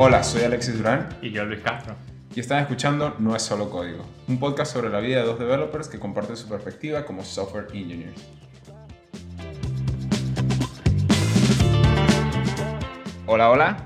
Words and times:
Hola, 0.00 0.22
soy 0.22 0.42
Alexis 0.42 0.78
Durán 0.78 1.08
Y 1.20 1.32
yo, 1.32 1.44
Luis 1.44 1.58
Castro. 1.58 1.96
y 2.32 2.38
están 2.38 2.60
escuchando 2.60 3.16
No 3.18 3.34
es 3.34 3.42
solo 3.42 3.68
código, 3.68 4.04
un 4.28 4.38
podcast 4.38 4.72
sobre 4.72 4.90
la 4.90 5.00
vida 5.00 5.16
de 5.16 5.26
dos 5.26 5.40
developers 5.40 5.88
que 5.88 5.98
comparten 5.98 6.36
su 6.36 6.48
perspectiva 6.48 7.04
como 7.04 7.24
software 7.24 7.66
engineers. 7.74 8.24
Hola, 13.26 13.50
hola. 13.50 13.76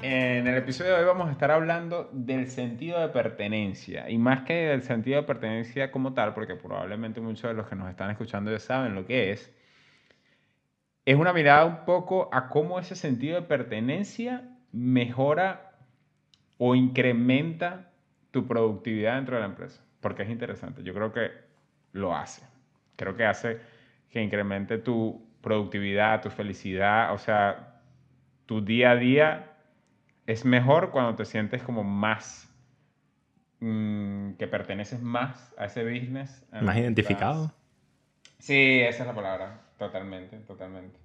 En 0.00 0.46
el 0.46 0.56
episodio 0.56 0.94
de 0.94 1.00
hoy 1.00 1.04
vamos 1.04 1.28
a 1.28 1.32
estar 1.32 1.50
hablando 1.50 2.08
del 2.14 2.48
sentido 2.48 2.98
de 3.00 3.08
pertenencia 3.08 4.08
y 4.08 4.16
más 4.16 4.44
que 4.46 4.54
del 4.54 4.82
sentido 4.82 5.20
de 5.20 5.26
pertenencia 5.26 5.92
como 5.92 6.14
tal, 6.14 6.32
porque 6.32 6.54
probablemente 6.54 7.20
muchos 7.20 7.42
de 7.42 7.52
los 7.52 7.68
que 7.68 7.76
nos 7.76 7.90
están 7.90 8.10
escuchando 8.10 8.50
ya 8.50 8.58
saben 8.58 8.94
lo 8.94 9.04
que 9.04 9.32
es, 9.32 9.52
es 11.04 11.16
una 11.16 11.34
mirada 11.34 11.66
un 11.66 11.84
poco 11.84 12.30
a 12.32 12.48
cómo 12.48 12.78
ese 12.78 12.96
sentido 12.96 13.34
de 13.38 13.42
pertenencia 13.42 14.54
mejora 14.72 15.67
o 16.58 16.74
incrementa 16.74 17.90
tu 18.30 18.46
productividad 18.46 19.16
dentro 19.16 19.36
de 19.36 19.42
la 19.42 19.48
empresa. 19.48 19.82
Porque 20.00 20.22
es 20.22 20.30
interesante. 20.30 20.82
Yo 20.82 20.92
creo 20.92 21.12
que 21.12 21.30
lo 21.92 22.14
hace. 22.14 22.42
Creo 22.96 23.16
que 23.16 23.24
hace 23.24 23.60
que 24.10 24.22
incremente 24.22 24.78
tu 24.78 25.26
productividad, 25.40 26.20
tu 26.20 26.30
felicidad. 26.30 27.12
O 27.14 27.18
sea, 27.18 27.80
tu 28.46 28.64
día 28.64 28.92
a 28.92 28.96
día 28.96 29.52
es 30.26 30.44
mejor 30.44 30.90
cuando 30.90 31.14
te 31.14 31.24
sientes 31.24 31.62
como 31.62 31.84
más, 31.84 32.52
mm, 33.60 34.32
que 34.32 34.46
perteneces 34.46 35.00
más 35.00 35.54
a 35.56 35.66
ese 35.66 35.82
business. 35.84 36.44
Más 36.60 36.76
identificado. 36.76 37.46
estás. 37.46 37.58
Sí, 38.38 38.80
esa 38.80 39.02
es 39.02 39.06
la 39.06 39.14
palabra. 39.14 39.60
Totalmente, 39.78 40.36
totalmente. 40.38 40.98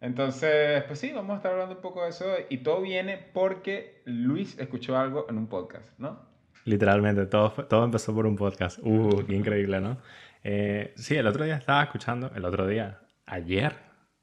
Entonces, 0.00 0.84
pues 0.84 0.98
sí, 0.98 1.12
vamos 1.12 1.34
a 1.34 1.36
estar 1.36 1.52
hablando 1.52 1.74
un 1.74 1.80
poco 1.80 2.02
de 2.04 2.10
eso 2.10 2.26
y 2.48 2.58
todo 2.58 2.82
viene 2.82 3.18
porque 3.32 4.02
Luis 4.04 4.58
escuchó 4.58 4.96
algo 4.96 5.26
en 5.28 5.38
un 5.38 5.48
podcast, 5.48 5.88
¿no? 5.98 6.20
Literalmente, 6.64 7.26
todo, 7.26 7.50
todo 7.50 7.84
empezó 7.84 8.14
por 8.14 8.26
un 8.26 8.36
podcast. 8.36 8.78
Uh, 8.82 9.24
qué 9.26 9.34
increíble, 9.34 9.80
¿no? 9.80 9.98
Eh, 10.44 10.92
sí, 10.96 11.16
el 11.16 11.26
otro 11.26 11.44
día 11.44 11.56
estaba 11.56 11.82
escuchando, 11.82 12.30
el 12.34 12.44
otro 12.44 12.66
día, 12.66 13.00
ayer, 13.26 13.74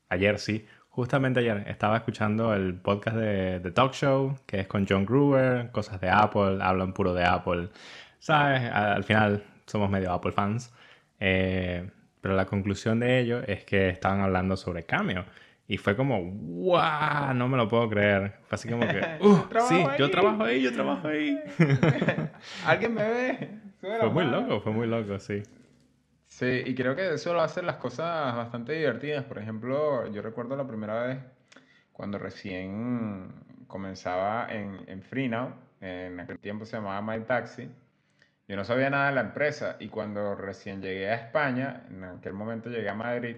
ayer 0.10 0.40
sí, 0.40 0.66
justamente 0.90 1.42
ayer, 1.42 1.66
estaba 1.68 1.98
escuchando 1.98 2.54
el 2.54 2.76
podcast 2.76 3.18
de 3.18 3.60
The 3.62 3.72
Talk 3.72 3.94
Show, 3.94 4.38
que 4.46 4.62
es 4.62 4.68
con 4.68 4.86
John 4.88 5.06
Gruber, 5.06 5.72
cosas 5.72 6.00
de 6.00 6.10
Apple, 6.10 6.60
hablan 6.62 6.94
puro 6.94 7.14
de 7.14 7.26
Apple, 7.26 7.70
¿sabes? 8.20 8.72
Al 8.72 9.04
final 9.04 9.44
somos 9.66 9.90
medio 9.90 10.14
Apple 10.14 10.32
fans. 10.32 10.74
Eh, 11.20 11.90
pero 12.22 12.36
la 12.36 12.46
conclusión 12.46 13.00
de 13.02 13.20
ello 13.20 13.42
es 13.46 13.66
que 13.66 13.90
estaban 13.90 14.22
hablando 14.22 14.58
sobre 14.58 14.84
Cameo. 14.84 15.26
Y 15.68 15.78
fue 15.78 15.96
como, 15.96 16.22
¡guau! 16.22 17.34
No 17.34 17.48
me 17.48 17.58
lo 17.58 17.68
puedo 17.68 17.90
creer. 17.90 18.36
Fue 18.48 18.56
así 18.56 18.70
como 18.70 18.88
que, 18.88 19.02
¡uh! 19.22 19.48
Trabajo 19.50 19.74
Sí, 19.76 19.84
yo 19.98 20.06
ahí. 20.06 20.12
trabajo 20.12 20.44
ahí, 20.44 20.62
yo 20.62 20.74
trabajo 20.74 21.08
ahí. 21.08 21.40
¿Alguien 22.66 22.94
me 22.94 23.04
ve? 23.04 23.60
Fue 23.82 24.10
muy 24.10 24.26
loco, 24.26 24.62
fue 24.62 24.72
muy 24.72 24.88
loco, 24.88 25.20
sí. 25.20 25.42
Sí, 26.28 26.64
y 26.66 26.76
creo 26.76 26.96
que 26.96 27.14
eso 27.14 27.34
lo 27.34 27.42
hace 27.42 27.62
las 27.64 27.78
cosas 27.78 28.36
bastante 28.36 28.74
divertidas. 28.74 29.24
Por 29.26 29.40
ejemplo, 29.40 30.12
yo 30.12 30.22
recuerdo 30.22 30.56
la 30.56 30.68
primera 30.68 31.02
vez 31.04 31.20
cuando 31.94 32.18
recién 32.20 33.32
comenzaba 33.68 34.48
en, 34.52 34.80
en 34.88 35.02
Freenow, 35.02 35.54
en 35.82 36.20
aquel 36.20 36.40
tiempo 36.40 36.66
se 36.66 36.78
llamaba 36.78 37.02
My 37.02 37.24
Taxi. 37.24 37.70
Yo 38.48 38.56
no 38.56 38.64
sabía 38.64 38.90
nada 38.90 39.08
de 39.10 39.16
la 39.16 39.22
empresa 39.22 39.78
y 39.80 39.88
cuando 39.88 40.36
recién 40.36 40.82
llegué 40.82 41.10
a 41.10 41.16
España, 41.16 41.84
en 41.90 42.04
aquel 42.04 42.34
momento 42.34 42.70
llegué 42.70 42.90
a 42.90 42.94
Madrid, 42.96 43.38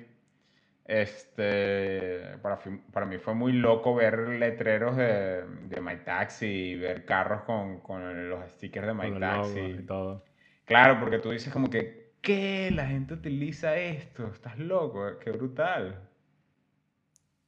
este, 0.88 2.38
para, 2.42 2.60
para 2.94 3.06
mí 3.06 3.18
fue 3.18 3.34
muy 3.36 3.54
loco 3.54 3.94
ver 3.96 4.20
letreros 4.30 4.96
de, 4.98 5.44
de 5.46 5.82
My 5.82 5.98
Taxi 6.04 6.46
y 6.48 6.76
ver 6.76 7.06
carros 7.06 7.44
con, 7.44 7.82
con 7.82 8.30
los 8.30 8.50
stickers 8.52 8.88
de 8.88 8.94
My 8.94 9.12
Con 9.12 9.20
Taxi. 9.20 9.60
y 9.60 9.86
todo. 9.86 10.24
Claro, 10.66 11.00
porque 11.00 11.20
tú 11.20 11.32
dices 11.32 11.52
como 11.54 11.70
que, 11.70 12.14
¿qué? 12.22 12.72
La 12.74 12.88
gente 12.88 13.14
utiliza 13.16 13.76
esto, 13.78 14.28
estás 14.28 14.58
loco, 14.60 15.20
qué 15.20 15.32
brutal. 15.32 16.10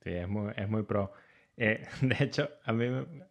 Sí, 0.03 0.11
es 0.11 0.27
muy, 0.27 0.51
es 0.55 0.69
muy 0.69 0.83
pro. 0.83 1.11
Eh, 1.57 1.85
de 2.01 2.15
hecho, 2.23 2.49
a 2.63 2.73
mí, 2.73 2.85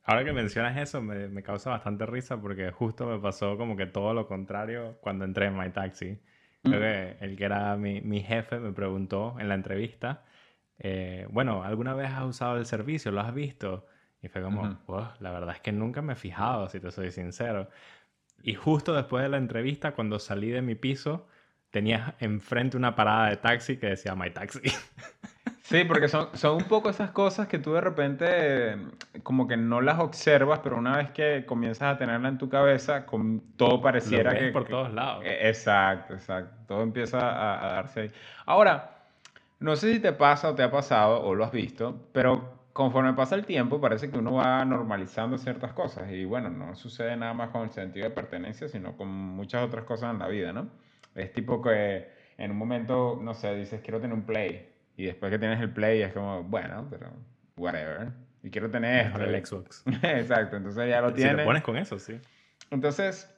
ahora 0.05 0.25
que 0.25 0.33
mencionas 0.33 0.77
eso, 0.77 1.01
me, 1.03 1.29
me 1.29 1.43
causa 1.43 1.71
bastante 1.71 2.07
risa 2.07 2.41
porque 2.41 2.71
justo 2.73 3.07
me 3.07 3.19
pasó 3.19 3.57
como 3.57 3.77
que 3.77 3.87
todo 3.87 4.15
lo 4.15 4.27
contrario 4.27 4.99
cuando 5.01 5.25
entré 5.25 5.47
en 5.47 5.57
My 5.59 5.71
Taxi. 5.71 6.19
Creo 6.63 6.81
que 6.81 7.17
el 7.25 7.37
que 7.37 7.45
era 7.45 7.77
mi, 7.77 8.01
mi 8.01 8.23
jefe 8.23 8.59
me 8.59 8.73
preguntó 8.73 9.37
en 9.39 9.49
la 9.49 9.55
entrevista, 9.55 10.25
eh, 10.79 11.27
bueno, 11.31 11.63
¿alguna 11.65 11.95
vez 11.95 12.11
has 12.11 12.25
usado 12.25 12.57
el 12.59 12.67
servicio? 12.67 13.11
¿Lo 13.13 13.21
has 13.21 13.35
visto? 13.35 13.87
Y 14.23 14.29
fue 14.29 14.43
como. 14.43 14.63
"Wow, 14.87 15.09
la 15.21 15.31
verdad 15.33 15.55
es 15.55 15.61
que 15.61 15.73
nunca 15.73 16.03
me 16.03 16.15
he 16.15 16.17
fijado, 16.17 16.69
si 16.69 16.81
te 16.81 16.91
soy 16.91 17.11
sincero. 17.13 17.69
Y 18.43 18.55
justo 18.55 18.95
después 18.95 19.23
de 19.23 19.29
la 19.31 19.39
entrevista, 19.39 19.93
cuando 19.95 20.19
salí 20.19 20.51
de 20.51 20.63
mi 20.63 20.75
piso, 20.75 21.27
tenía 21.71 22.17
enfrente 22.21 22.77
una 22.77 22.95
parada 22.95 23.31
de 23.31 23.37
taxi 23.37 23.77
que 23.79 23.89
decía 23.89 24.15
My 24.15 24.31
Taxi. 24.31 24.61
Sí, 25.69 25.85
porque 25.85 26.09
son, 26.09 26.29
son 26.33 26.57
un 26.57 26.65
poco 26.65 26.89
esas 26.89 27.11
cosas 27.11 27.47
que 27.47 27.59
tú 27.59 27.75
de 27.75 27.83
repente 27.83 28.25
eh, 28.27 28.77
como 29.23 29.47
que 29.47 29.59
no 29.59 29.83
las 29.83 29.99
observas, 29.99 30.61
pero 30.61 30.79
una 30.79 30.97
vez 30.97 31.11
que 31.11 31.45
comienzas 31.45 31.95
a 31.95 31.99
tenerla 31.99 32.31
en 32.31 32.39
tu 32.39 32.49
cabeza, 32.49 33.05
con, 33.05 33.43
todo 33.59 33.83
pareciera 33.83 34.31
ves 34.31 34.45
que... 34.45 34.49
por 34.49 34.65
que- 34.65 34.71
todos 34.71 34.91
lados. 34.95 35.25
Eh, 35.27 35.47
Exacto, 35.51 36.15
exacto. 36.15 36.57
Todo 36.67 36.83
empieza 36.83 37.19
a, 37.21 37.67
a 37.69 37.73
darse 37.75 38.01
ahí. 38.01 38.11
Ahora, 38.47 38.97
no 39.61 39.77
sé 39.77 39.93
si 39.93 40.01
te 40.01 40.13
pasa 40.15 40.49
o 40.49 40.55
te 40.55 40.63
ha 40.63 40.71
pasado 40.71 41.21
o 41.23 41.35
lo 41.35 41.45
has 41.45 41.53
visto, 41.53 42.09
pero 42.15 42.61
conforme 42.73 43.13
pasa 43.13 43.35
el 43.35 43.45
tiempo 43.45 43.79
parece 43.79 44.11
que 44.11 44.17
uno 44.17 44.33
va 44.33 44.65
normalizando 44.65 45.37
ciertas 45.37 45.75
cosas 45.75 46.11
y 46.11 46.25
bueno, 46.25 46.49
no 46.49 46.77
sucede 46.77 47.15
nada 47.15 47.35
más 47.35 47.51
con 47.51 47.65
el 47.65 47.71
sentido 47.73 48.09
de 48.09 48.15
pertenencia, 48.15 48.69
sino 48.69 48.97
con 48.97 49.09
muchas 49.09 49.63
otras 49.67 49.85
cosas 49.85 50.13
en 50.15 50.19
la 50.21 50.29
vida, 50.29 50.51
¿no? 50.55 50.69
Es 51.15 51.31
tipo 51.31 51.61
que 51.61 52.09
en 52.39 52.53
un 52.53 52.57
momento, 52.57 53.19
no 53.21 53.35
sé, 53.35 53.55
dices 53.55 53.83
quiero 53.83 54.01
tener 54.01 54.15
un 54.17 54.23
play 54.25 54.67
y 54.99 55.07
después 55.07 55.31
que 55.31 55.39
tienes 55.39 55.61
el 55.61 55.71
play 55.71 56.03
es 56.03 56.13
como, 56.13 56.43
bueno, 56.43 56.87
pero 56.91 57.13
whatever. 57.57 58.09
Y 58.43 58.51
quiero 58.51 58.69
tener 58.69 59.07
esto. 59.07 59.21
El 59.23 59.47
Xbox. 59.47 59.85
Exacto, 60.03 60.57
entonces 60.57 60.89
ya 60.89 61.01
lo 61.01 61.11
Si 61.11 61.15
te 61.15 61.23
tienes. 61.23 61.47
pones 61.47 61.63
con 61.63 61.77
eso, 61.77 61.99
sí. 62.01 62.21
Entonces, 62.71 63.33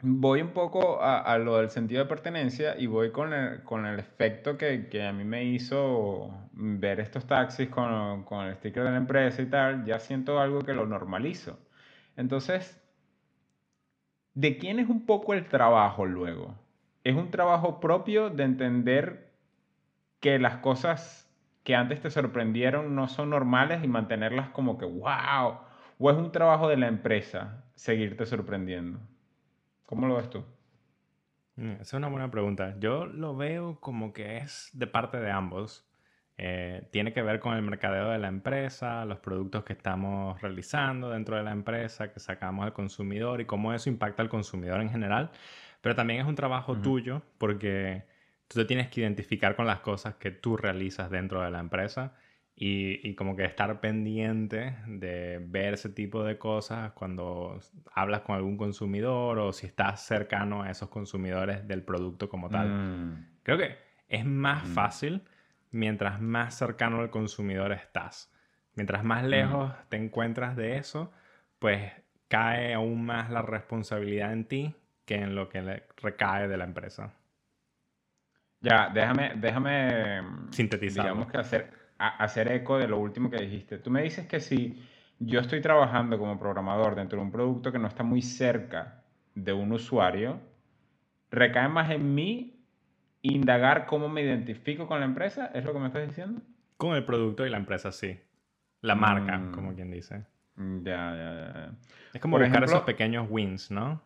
voy 0.00 0.40
un 0.40 0.50
poco 0.52 1.02
a, 1.02 1.20
a 1.20 1.36
lo 1.38 1.58
del 1.58 1.68
sentido 1.68 2.02
de 2.02 2.08
pertenencia 2.08 2.74
y 2.78 2.86
voy 2.86 3.12
con 3.12 3.34
el, 3.34 3.62
con 3.64 3.84
el 3.84 3.98
efecto 3.98 4.56
que, 4.56 4.88
que 4.88 5.06
a 5.06 5.12
mí 5.12 5.24
me 5.24 5.44
hizo 5.44 6.32
ver 6.52 7.00
estos 7.00 7.26
taxis 7.26 7.68
con, 7.68 8.24
con 8.24 8.46
el 8.46 8.54
sticker 8.56 8.84
de 8.84 8.90
la 8.90 8.96
empresa 8.96 9.42
y 9.42 9.46
tal, 9.46 9.84
ya 9.84 9.98
siento 9.98 10.40
algo 10.40 10.60
que 10.62 10.72
lo 10.72 10.86
normalizo. 10.86 11.58
Entonces, 12.16 12.80
¿de 14.34 14.56
quién 14.56 14.78
es 14.78 14.88
un 14.88 15.04
poco 15.04 15.34
el 15.34 15.46
trabajo 15.48 16.06
luego? 16.06 16.54
¿Es 17.04 17.14
un 17.14 17.30
trabajo 17.30 17.78
propio 17.78 18.30
de 18.30 18.44
entender 18.44 19.27
que 20.20 20.38
las 20.38 20.56
cosas 20.58 21.28
que 21.64 21.74
antes 21.76 22.00
te 22.00 22.10
sorprendieron 22.10 22.94
no 22.94 23.08
son 23.08 23.30
normales 23.30 23.84
y 23.84 23.88
mantenerlas 23.88 24.50
como 24.50 24.78
que, 24.78 24.86
wow? 24.86 25.58
¿O 25.98 26.10
es 26.10 26.16
un 26.16 26.32
trabajo 26.32 26.68
de 26.68 26.76
la 26.76 26.88
empresa 26.88 27.64
seguirte 27.74 28.24
sorprendiendo? 28.26 29.00
¿Cómo 29.84 30.06
lo 30.06 30.16
ves 30.16 30.30
tú? 30.30 30.44
Mm, 31.56 31.72
Esa 31.72 31.82
es 31.82 31.94
una 31.94 32.08
buena 32.08 32.30
pregunta. 32.30 32.76
Yo 32.78 33.06
lo 33.06 33.36
veo 33.36 33.80
como 33.80 34.12
que 34.12 34.38
es 34.38 34.70
de 34.72 34.86
parte 34.86 35.18
de 35.18 35.30
ambos. 35.30 35.84
Eh, 36.38 36.88
tiene 36.92 37.12
que 37.12 37.20
ver 37.22 37.40
con 37.40 37.54
el 37.56 37.62
mercadeo 37.62 38.10
de 38.10 38.18
la 38.18 38.28
empresa, 38.28 39.04
los 39.04 39.18
productos 39.18 39.64
que 39.64 39.72
estamos 39.72 40.40
realizando 40.40 41.10
dentro 41.10 41.36
de 41.36 41.42
la 41.42 41.50
empresa, 41.50 42.12
que 42.12 42.20
sacamos 42.20 42.64
al 42.64 42.72
consumidor 42.72 43.40
y 43.40 43.44
cómo 43.44 43.74
eso 43.74 43.90
impacta 43.90 44.22
al 44.22 44.28
consumidor 44.28 44.80
en 44.80 44.90
general. 44.90 45.32
Pero 45.80 45.94
también 45.96 46.20
es 46.20 46.26
un 46.26 46.36
trabajo 46.36 46.76
tuyo 46.78 47.22
porque 47.38 48.04
tú 48.48 48.58
te 48.60 48.64
tienes 48.64 48.88
que 48.88 49.00
identificar 49.02 49.56
con 49.56 49.66
las 49.66 49.80
cosas 49.80 50.16
que 50.16 50.30
tú 50.30 50.56
realizas 50.56 51.10
dentro 51.10 51.42
de 51.42 51.50
la 51.50 51.60
empresa 51.60 52.14
y, 52.56 53.06
y 53.08 53.14
como 53.14 53.36
que 53.36 53.44
estar 53.44 53.80
pendiente 53.80 54.76
de 54.86 55.38
ver 55.40 55.74
ese 55.74 55.90
tipo 55.90 56.24
de 56.24 56.38
cosas 56.38 56.92
cuando 56.92 57.60
hablas 57.94 58.22
con 58.22 58.36
algún 58.36 58.56
consumidor 58.56 59.38
o 59.38 59.52
si 59.52 59.66
estás 59.66 60.04
cercano 60.04 60.62
a 60.62 60.70
esos 60.70 60.88
consumidores 60.88 61.66
del 61.68 61.82
producto 61.84 62.28
como 62.28 62.50
tal. 62.50 62.68
Mm, 62.68 63.14
Creo 63.42 63.58
que 63.58 63.76
es 64.08 64.24
más 64.24 64.64
Mm. 64.64 64.74
fácil 64.74 65.22
mientras 65.70 66.20
más 66.20 66.54
cercano 66.56 67.00
al 67.00 67.10
consumidor 67.10 67.72
estás. 67.72 68.32
Mientras 68.74 69.04
más 69.04 69.24
lejos 69.24 69.72
te 69.88 69.96
encuentras 69.96 70.56
de 70.56 70.78
eso, 70.78 71.12
pues 71.58 71.92
cae 72.28 72.74
aún 72.74 73.04
más 73.04 73.30
la 73.30 73.42
responsabilidad 73.42 74.32
en 74.32 74.44
ti 74.46 74.74
que 75.04 75.16
en 75.16 75.34
lo 75.34 75.48
que 75.48 75.62
le 75.62 75.84
recae 76.02 76.48
de 76.48 76.56
la 76.56 76.64
empresa. 76.64 77.14
Ya, 78.60 78.90
déjame, 78.92 79.34
déjame, 79.36 80.22
mm, 80.22 80.52
Sintetizarlo. 80.52 81.02
digamos 81.12 81.30
que 81.30 81.38
hacer, 81.38 81.70
a- 81.98 82.22
hacer 82.24 82.50
eco 82.52 82.78
de 82.78 82.88
lo 82.88 82.98
último 82.98 83.30
que 83.30 83.36
dijiste. 83.40 83.78
Tú 83.78 83.90
me 83.90 84.02
dices 84.02 84.26
que 84.26 84.40
si 84.40 84.82
yo 85.20 85.40
estoy 85.40 85.60
trabajando 85.60 86.18
como 86.18 86.38
programador 86.38 86.94
dentro 86.96 87.18
de 87.18 87.24
un 87.24 87.30
producto 87.32 87.70
que 87.70 87.78
no 87.78 87.86
está 87.88 88.02
muy 88.02 88.22
cerca 88.22 89.02
de 89.34 89.52
un 89.52 89.72
usuario, 89.72 90.40
recae 91.30 91.68
más 91.68 91.90
en 91.90 92.14
mí 92.14 92.54
indagar 93.22 93.86
cómo 93.86 94.08
me 94.08 94.22
identifico 94.22 94.86
con 94.86 95.00
la 95.00 95.06
empresa, 95.06 95.50
¿es 95.54 95.64
lo 95.64 95.72
que 95.72 95.78
me 95.78 95.86
estás 95.86 96.06
diciendo? 96.06 96.40
Con 96.76 96.94
el 96.96 97.04
producto 97.04 97.46
y 97.46 97.50
la 97.50 97.58
empresa, 97.58 97.92
sí. 97.92 98.18
La 98.80 98.94
marca, 98.94 99.38
Mm. 99.38 99.52
como 99.52 99.74
quien 99.74 99.90
dice. 99.90 100.24
Ya, 100.56 101.14
ya, 101.14 101.14
ya, 101.14 101.52
ya. 101.54 101.72
Es 102.12 102.20
como 102.20 102.32
Por 102.36 102.42
buscar 102.42 102.62
ejemplo- 102.62 102.66
esos 102.76 102.82
pequeños 102.82 103.26
wins, 103.30 103.70
¿no? 103.70 104.00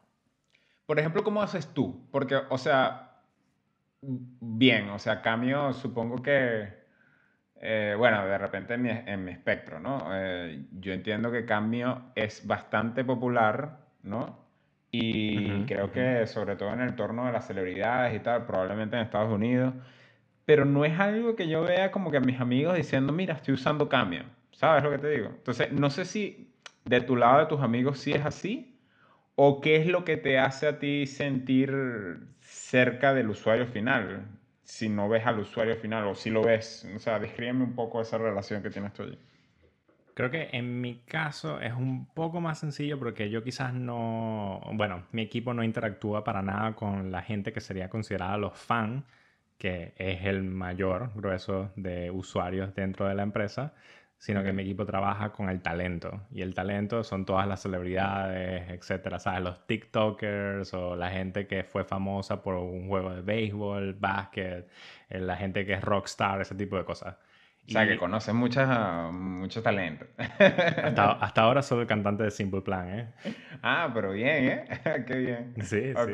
Por 0.87 0.99
ejemplo, 0.99 1.23
¿cómo 1.23 1.43
haces 1.43 1.73
tú? 1.73 2.07
Porque, 2.11 2.37
o 2.51 2.59
sea, 2.59 3.12
bien, 4.03 4.91
o 4.91 4.99
sea, 4.99 5.23
cambio, 5.23 5.73
supongo 5.73 6.23
que, 6.23 6.69
eh, 7.61 7.95
bueno, 7.97 8.27
de 8.27 8.39
repente 8.39 8.75
en 8.75 8.83
mi, 8.83 8.91
en 8.91 9.25
mi 9.25 9.33
espectro, 9.33 9.81
¿no? 9.81 10.09
Eh, 10.13 10.67
yo 10.73 10.93
entiendo 10.93 11.31
que 11.31 11.45
cambio 11.45 12.13
es 12.15 12.47
bastante 12.47 13.05
popular, 13.05 13.79
¿no? 14.03 14.43
Y 14.91 15.65
creo 15.65 15.91
que 15.91 16.27
sobre 16.27 16.57
todo 16.57 16.73
en 16.75 16.81
el 16.81 16.91
entorno 16.91 17.25
de 17.27 17.33
las 17.33 17.47
celebridades 17.47 18.15
y 18.15 18.21
tal, 18.21 18.45
probablemente 18.45 18.97
en 18.97 19.03
Estados 19.03 19.33
Unidos, 19.33 19.73
pero 20.45 20.65
no 20.67 20.85
es 20.85 20.99
algo 20.99 21.35
que 21.37 21.49
yo 21.49 21.63
vea 21.63 21.91
como 21.91 22.11
que 22.11 22.19
a 22.19 22.21
mis 22.21 22.41
amigos 22.41 22.77
diciendo, 22.77 23.13
mira, 23.13 23.35
estoy 23.35 23.55
usando 23.55 23.89
cambio, 23.89 24.25
¿sabes 24.51 24.83
lo 24.85 24.91
que 24.91 24.99
te 24.99 25.09
digo? 25.09 25.29
Entonces, 25.29 25.73
no 25.73 25.89
sé 25.89 26.05
si 26.05 26.53
de 26.85 27.01
tu 27.01 27.17
lado 27.17 27.41
de 27.41 27.47
tus 27.47 27.61
amigos 27.63 28.01
sí 28.01 28.13
es 28.13 28.25
así. 28.27 28.72
¿O 29.35 29.61
qué 29.61 29.77
es 29.77 29.87
lo 29.87 30.05
que 30.05 30.17
te 30.17 30.39
hace 30.39 30.67
a 30.67 30.79
ti 30.79 31.07
sentir 31.07 31.73
cerca 32.41 33.15
del 33.15 33.31
usuario 33.31 33.67
final? 33.67 34.27
Si 34.63 34.89
no 34.89 35.09
ves 35.09 35.27
al 35.27 35.41
usuario 35.41 35.77
final 35.77 36.07
o 36.07 36.15
si 36.15 36.31
lo 36.31 36.43
ves. 36.43 36.89
O 36.95 36.99
sea, 36.99 37.19
descríbeme 37.19 37.65
un 37.65 37.75
poco 37.75 38.01
esa 38.01 38.19
relación 38.19 38.63
que 38.63 38.71
tienes 38.71 38.93
tú 38.93 39.05
allí. 39.05 39.19
Creo 40.15 40.31
que 40.31 40.51
en 40.53 40.81
mi 40.83 41.01
caso 41.07 41.59
es 41.61 41.73
un 41.73 42.07
poco 42.07 42.41
más 42.43 42.59
sencillo 42.59 42.99
porque 42.99 43.31
yo 43.31 43.43
quizás 43.43 43.73
no, 43.73 44.61
bueno, 44.75 45.07
mi 45.13 45.23
equipo 45.23 45.55
no 45.55 45.65
interactúa 45.65 46.23
para 46.23 46.43
nada 46.43 46.75
con 46.75 47.11
la 47.11 47.23
gente 47.23 47.53
que 47.53 47.61
sería 47.63 47.89
considerada 47.89 48.37
los 48.37 48.53
fans, 48.59 49.05
que 49.57 49.95
es 49.97 50.25
el 50.27 50.43
mayor 50.43 51.13
grueso 51.15 51.71
de 51.77 52.11
usuarios 52.11 52.75
dentro 52.75 53.09
de 53.09 53.15
la 53.15 53.23
empresa, 53.23 53.73
sino 54.23 54.45
que 54.45 54.53
mi 54.53 54.63
equipo 54.63 54.87
trabaja 54.87 55.33
con 55.33 55.49
el 55.49 55.61
talento. 55.63 56.21
Y 56.31 56.43
el 56.43 56.55
talento 56.55 57.03
son 57.03 57.25
todas 57.25 57.45
las 57.49 57.61
celebridades, 57.61 58.71
etcétera, 58.71 59.19
¿sabes? 59.19 59.41
Los 59.43 59.67
TikTokers 59.67 60.73
o 60.75 60.95
la 60.95 61.11
gente 61.11 61.49
que 61.49 61.65
fue 61.65 61.83
famosa 61.83 62.41
por 62.41 62.55
un 62.55 62.87
juego 62.87 63.13
de 63.13 63.23
béisbol, 63.23 63.95
básquet, 63.95 64.69
eh, 65.11 65.19
la 65.19 65.37
gente 65.37 65.67
que 65.67 65.73
es 65.73 65.81
rockstar, 65.83 66.41
ese 66.41 66.55
tipo 66.55 66.77
de 66.77 66.85
cosas. 66.85 67.17
O 67.67 67.71
sea, 67.73 67.85
Y- 67.85 67.89
que 67.89 67.99
conoces 67.99 68.33
muchas, 68.33 69.13
mucho 69.13 69.61
talento. 69.61 70.07
hasta, 70.17 71.11
hasta 71.21 71.43
ahora 71.43 71.61
soy 71.63 71.81
el 71.81 71.87
cantante 71.89 72.23
de 72.23 72.31
Simple 72.31 72.61
Plan, 72.61 72.89
¿eh? 72.91 73.09
Ah, 73.61 73.91
pero 73.93 74.13
bien, 74.13 74.45
¿eh? 74.49 74.65
Qué 75.09 75.17
bien. 75.17 75.55
Sí, 75.63 75.95
sí. 75.97 76.13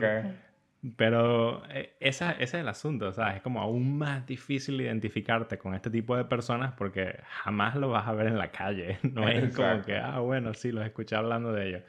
Pero 0.97 1.63
eh, 1.71 1.95
esa- 2.01 2.33
ese 2.33 2.45
es 2.45 2.55
el 2.55 2.69
asunto, 2.69 3.13
¿sabes? 3.13 3.37
Es 3.37 3.43
como 3.43 3.61
aún 3.61 3.99
más 3.99 4.25
difícil 4.27 4.81
identificarte 4.81 5.59
con 5.59 5.75
este 5.75 5.91
tipo 5.91 6.17
de 6.17 6.25
personas 6.25 6.73
porque 6.75 7.19
jamás 7.29 7.75
lo 7.75 7.89
vas 7.91 8.07
a 8.07 8.13
ver 8.13 8.29
en 8.29 8.39
la 8.39 8.51
calle. 8.53 8.99
No 9.13 9.29
es 9.29 9.41
como 9.55 9.69
Exacto. 9.69 9.87
que, 9.87 9.97
ah, 9.99 10.21
bueno, 10.21 10.55
sí, 10.55 10.71
los 10.71 10.85
escuché 10.87 11.17
hablando 11.17 11.53
de 11.53 11.69
ellos. 11.69 11.83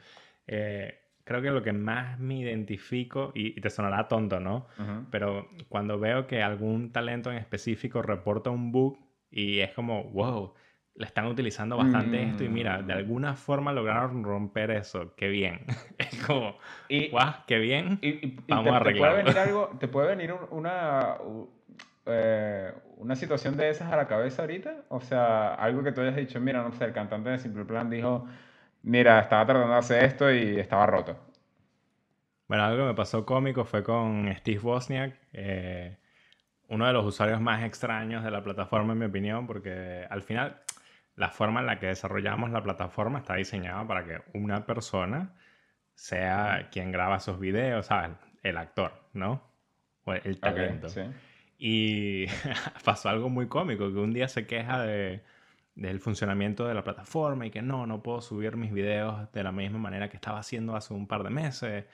Eh, 0.48 0.98
creo 1.22 1.40
que 1.40 1.50
lo 1.50 1.62
que 1.62 1.72
más 1.72 2.18
me 2.18 2.40
identifico, 2.40 3.30
y, 3.34 3.56
y 3.56 3.60
te 3.60 3.70
sonará 3.70 4.08
tonto, 4.08 4.40
¿no? 4.40 4.66
Ujú. 4.78 5.06
Pero 5.10 5.48
cuando 5.68 5.98
veo 6.00 6.26
que 6.26 6.42
algún 6.42 6.90
talento 6.92 7.30
en 7.30 7.38
específico 7.38 8.02
reporta 8.02 8.50
un 8.50 8.72
bug 8.72 8.98
y 9.30 9.60
es 9.60 9.70
como, 9.72 10.02
wow, 10.10 10.54
le 11.00 11.06
están 11.06 11.26
utilizando 11.26 11.78
bastante 11.78 12.22
esto 12.22 12.44
y 12.44 12.50
mira, 12.50 12.82
de 12.82 12.92
Mm. 12.94 12.98
alguna 12.98 13.34
forma 13.34 13.72
lograron 13.72 14.22
romper 14.22 14.70
eso, 14.70 15.14
qué 15.16 15.28
bien. 15.28 15.64
Es 15.98 16.24
como, 16.26 16.58
Y, 16.88 17.08
guau, 17.08 17.32
qué 17.46 17.58
bien. 17.58 17.98
y- 18.02 18.36
Vamos 18.48 18.64
te, 18.64 18.70
a 18.70 18.78
te 18.82 18.90
puede 18.98 19.10
arreglarlo. 19.12 19.16
venir 19.16 19.38
algo, 19.38 19.70
te 19.80 19.88
puede 19.88 20.08
venir 20.08 20.32
un- 20.34 20.46
una, 20.50 21.16
eh, 22.06 22.72
una 22.98 23.16
situación 23.16 23.56
de 23.56 23.70
esas 23.70 23.90
a 23.90 23.96
la 23.96 24.06
cabeza 24.06 24.42
ahorita. 24.42 24.82
O 24.90 25.00
sea, 25.00 25.54
algo 25.54 25.82
que 25.82 25.92
tú 25.92 26.02
hayas 26.02 26.16
dicho, 26.16 26.38
mira, 26.38 26.62
no 26.62 26.72
sé, 26.72 26.84
el 26.84 26.92
cantante 26.92 27.30
de 27.30 27.38
Simple 27.38 27.64
Plan 27.64 27.88
dijo, 27.88 28.26
mira, 28.82 29.20
estaba 29.20 29.46
tratando 29.46 29.72
de 29.72 29.78
hacer 29.78 30.04
esto 30.04 30.30
y 30.30 30.58
estaba 30.60 30.84
roto. 30.86 31.16
Bueno, 32.46 32.64
algo 32.64 32.82
que 32.82 32.88
me 32.88 32.94
pasó 32.94 33.24
cómico 33.24 33.64
fue 33.64 33.82
con 33.84 34.28
Steve 34.36 34.58
Wozniak, 34.60 35.14
eh, 35.32 35.96
uno 36.68 36.86
de 36.86 36.92
los 36.92 37.04
usuarios 37.04 37.40
más 37.40 37.62
extraños 37.64 38.22
de 38.24 38.30
la 38.30 38.42
plataforma, 38.42 38.92
en 38.92 38.98
mi 39.00 39.06
opinión, 39.06 39.46
porque 39.46 40.06
al 40.08 40.22
final 40.22 40.60
la 41.20 41.28
forma 41.28 41.60
en 41.60 41.66
la 41.66 41.78
que 41.78 41.86
desarrollamos 41.88 42.50
la 42.50 42.62
plataforma 42.62 43.18
está 43.18 43.34
diseñada 43.34 43.86
para 43.86 44.04
que 44.04 44.22
una 44.32 44.64
persona 44.64 45.34
sea 45.94 46.70
quien 46.72 46.92
graba 46.92 47.18
esos 47.18 47.38
videos, 47.38 47.86
¿sabes? 47.86 48.12
El 48.42 48.56
actor, 48.56 48.94
¿no? 49.12 49.42
O 50.04 50.14
el 50.14 50.40
talento. 50.40 50.88
sí. 50.88 51.02
Y 51.58 52.24
pasó 52.86 53.10
algo 53.10 53.28
muy 53.28 53.48
cómico, 53.48 53.92
que 53.92 53.98
un 53.98 54.14
día 54.14 54.28
se 54.28 54.46
queja 54.46 54.80
de, 54.80 55.22
del 55.74 56.00
funcionamiento 56.00 56.66
de 56.66 56.72
la 56.72 56.82
plataforma 56.82 57.44
y 57.44 57.50
que 57.50 57.60
no, 57.60 57.86
no 57.86 58.02
puedo 58.02 58.22
subir 58.22 58.56
mis 58.56 58.72
videos 58.72 59.30
de 59.30 59.44
la 59.44 59.52
misma 59.52 59.78
manera 59.78 60.08
que 60.08 60.16
estaba 60.16 60.38
haciendo 60.38 60.74
hace 60.74 60.94
un 60.94 61.06
par 61.06 61.22
de 61.22 61.28
meses. 61.28 61.84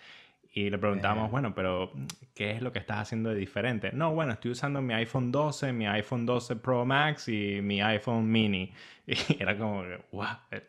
Y 0.56 0.70
le 0.70 0.78
preguntamos, 0.78 1.24
Ajá. 1.24 1.30
bueno, 1.32 1.54
pero 1.54 1.92
¿qué 2.34 2.52
es 2.52 2.62
lo 2.62 2.72
que 2.72 2.78
estás 2.78 2.96
haciendo 2.96 3.28
de 3.28 3.36
diferente? 3.36 3.90
No, 3.92 4.14
bueno, 4.14 4.32
estoy 4.32 4.52
usando 4.52 4.80
mi 4.80 4.94
iPhone 4.94 5.30
12, 5.30 5.74
mi 5.74 5.86
iPhone 5.86 6.24
12 6.24 6.56
Pro 6.56 6.86
Max 6.86 7.28
y 7.28 7.60
mi 7.60 7.82
iPhone 7.82 8.30
mini. 8.30 8.72
Y 9.06 9.18
era 9.38 9.58
como, 9.58 9.82
wow, 10.12 10.26
eh, 10.50 10.62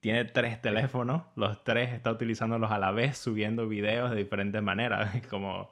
tiene 0.00 0.24
tres 0.24 0.62
teléfonos, 0.62 1.20
los 1.36 1.62
tres 1.64 1.92
está 1.92 2.12
utilizándolos 2.12 2.70
a 2.70 2.78
la 2.78 2.92
vez, 2.92 3.18
subiendo 3.18 3.68
videos 3.68 4.10
de 4.10 4.16
diferentes 4.16 4.62
maneras. 4.62 5.14
Es 5.16 5.26
como, 5.26 5.70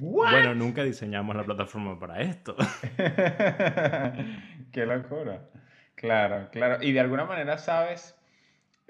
What? 0.00 0.32
bueno, 0.32 0.52
nunca 0.56 0.82
diseñamos 0.82 1.36
la 1.36 1.44
plataforma 1.44 2.00
para 2.00 2.20
esto. 2.20 2.56
Qué 4.72 4.86
locura. 4.86 5.48
Claro, 5.94 6.48
claro. 6.50 6.82
Y 6.82 6.90
de 6.90 6.98
alguna 6.98 7.26
manera 7.26 7.58
sabes, 7.58 8.18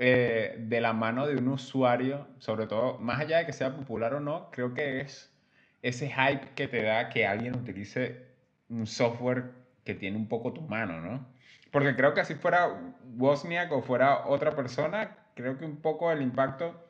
eh, 0.04 0.56
de 0.58 0.80
la 0.80 0.92
mano 0.92 1.28
de 1.28 1.36
un 1.36 1.46
usuario, 1.46 2.26
sobre 2.38 2.66
todo, 2.66 2.98
más 2.98 3.20
allá 3.20 3.38
de 3.38 3.46
que 3.46 3.52
sea 3.52 3.76
popular 3.76 4.14
o 4.14 4.20
no, 4.20 4.50
creo 4.50 4.74
que 4.74 5.00
es 5.00 5.32
ese 5.80 6.08
hype 6.08 6.54
que 6.56 6.66
te 6.66 6.82
da 6.82 7.08
que 7.08 7.24
alguien 7.24 7.54
utilice 7.54 8.26
un 8.68 8.84
software 8.88 9.52
que 9.84 9.94
tiene 9.94 10.16
un 10.16 10.26
poco 10.26 10.52
tu 10.52 10.60
mano, 10.62 11.00
¿no? 11.00 11.24
Porque 11.70 11.94
creo 11.94 12.14
que 12.14 12.24
si 12.24 12.34
fuera 12.34 12.68
Wozniak 13.16 13.70
o 13.70 13.80
fuera 13.80 14.26
otra 14.26 14.56
persona, 14.56 15.16
creo 15.36 15.56
que 15.56 15.64
un 15.64 15.76
poco 15.76 16.10
el 16.10 16.20
impacto 16.20 16.84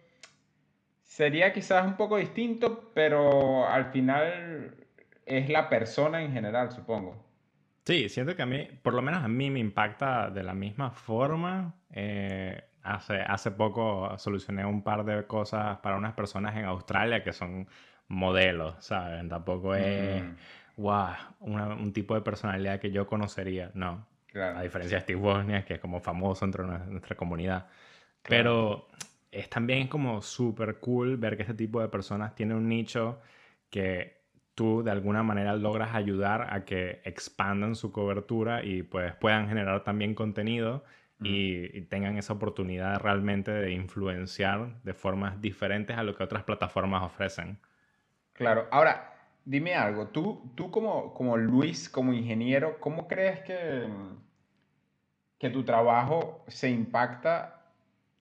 sería 1.03 1.53
quizás 1.53 1.85
un 1.85 1.99
poco 1.99 2.17
distinto, 2.17 2.93
pero 2.95 3.69
al 3.69 3.93
final 3.93 4.75
es 5.27 5.51
la 5.51 5.69
persona 5.69 6.23
en 6.23 6.33
general, 6.33 6.73
supongo. 6.73 7.23
Sí, 7.85 8.09
siento 8.09 8.35
que 8.35 8.43
a 8.43 8.47
mí, 8.47 8.69
por 8.83 8.95
lo 8.95 9.03
menos 9.03 9.23
a 9.23 9.29
mí 9.29 9.51
me 9.51 9.59
impacta 9.59 10.31
de 10.31 10.43
la 10.43 10.55
misma 10.55 10.93
forma. 10.93 11.75
Eh, 11.91 12.72
hace, 12.83 13.21
hace 13.21 13.51
poco 13.51 14.17
solucioné 14.19 14.65
un 14.65 14.83
par 14.83 15.05
de 15.05 15.27
cosas 15.27 15.79
para 15.79 15.97
unas 15.97 16.15
personas 16.15 16.57
en 16.57 16.65
Australia 16.65 17.23
que 17.23 17.33
son 17.33 17.67
modelos, 18.09 18.75
¿saben? 18.85 19.29
Tampoco 19.29 19.75
es, 19.75 20.23
Mm, 20.23 20.35
wow, 20.77 21.09
una- 21.41 21.75
un 21.75 21.93
tipo 21.93 22.15
de 22.15 22.21
personalidad 22.23 22.81
que 22.81 22.91
yo 22.91 23.07
conocería, 23.07 23.71
no. 23.75 24.07
claro. 24.27 24.59
A 24.59 24.63
diferencia 24.63 24.99
de 24.99 25.03
Steve 25.03 25.21
Wozniak, 25.21 25.67
que 25.67 25.75
es 25.75 25.81
como 25.81 26.01
famoso 26.01 26.45
entre 26.45 26.65
nue- 26.65 26.85
nuestra 26.87 27.17
comunidad. 27.17 27.67
Claro. 28.23 28.87
Pero 28.89 28.89
es 29.31 29.49
también 29.49 29.89
como 29.89 30.21
súper 30.23 30.79
cool 30.79 31.17
ver 31.17 31.37
que 31.37 31.43
este 31.43 31.55
tipo 31.55 31.81
de 31.81 31.89
personas 31.89 32.35
tienen 32.35 32.57
un 32.57 32.69
nicho 32.69 33.21
que 33.71 34.21
tú 34.55 34.83
de 34.83 34.91
alguna 34.91 35.23
manera 35.23 35.57
logras 35.57 35.95
ayudar 35.95 36.53
a 36.53 36.65
que 36.65 37.01
expandan 37.05 37.75
su 37.75 37.91
cobertura 37.93 38.63
y 38.63 38.83
pues 38.83 39.15
puedan 39.15 39.49
generar 39.49 39.83
también 39.85 40.15
contenido 40.15 40.85
y, 41.23 41.77
y 41.77 41.83
tengan 41.83 42.19
esa 42.19 42.33
oportunidad 42.33 43.01
realmente 43.01 43.51
de 43.51 43.73
influenciar 43.73 44.83
de 44.83 44.95
formas 44.95 45.41
diferentes 45.41 45.97
a 45.97 46.03
lo 46.03 46.15
que 46.15 46.23
otras 46.23 46.45
plataformas 46.45 47.03
ofrecen. 47.03 47.59
Claro. 48.33 48.67
Ahora, 48.71 49.13
dime 49.45 49.75
algo. 49.75 50.09
Tú, 50.09 50.53
tú 50.55 50.71
como, 50.71 51.15
como 51.15 51.37
Luis, 51.37 51.89
como 51.89 52.13
ingeniero, 52.13 52.79
¿cómo 52.81 53.09
crees 53.09 53.41
que, 53.41 53.87
que 55.39 55.51
tu 55.51 55.65
trabajo 55.65 56.45
se 56.49 56.71
impacta 56.71 57.63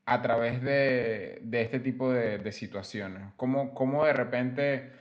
a 0.05 0.21
través 0.21 0.61
de, 0.61 1.39
de 1.43 1.61
este 1.61 1.79
tipo 1.79 2.11
de, 2.11 2.37
de 2.39 2.51
situaciones? 2.51 3.33
¿Cómo, 3.37 3.73
cómo 3.73 4.05
de 4.05 4.13
repente 4.13 4.91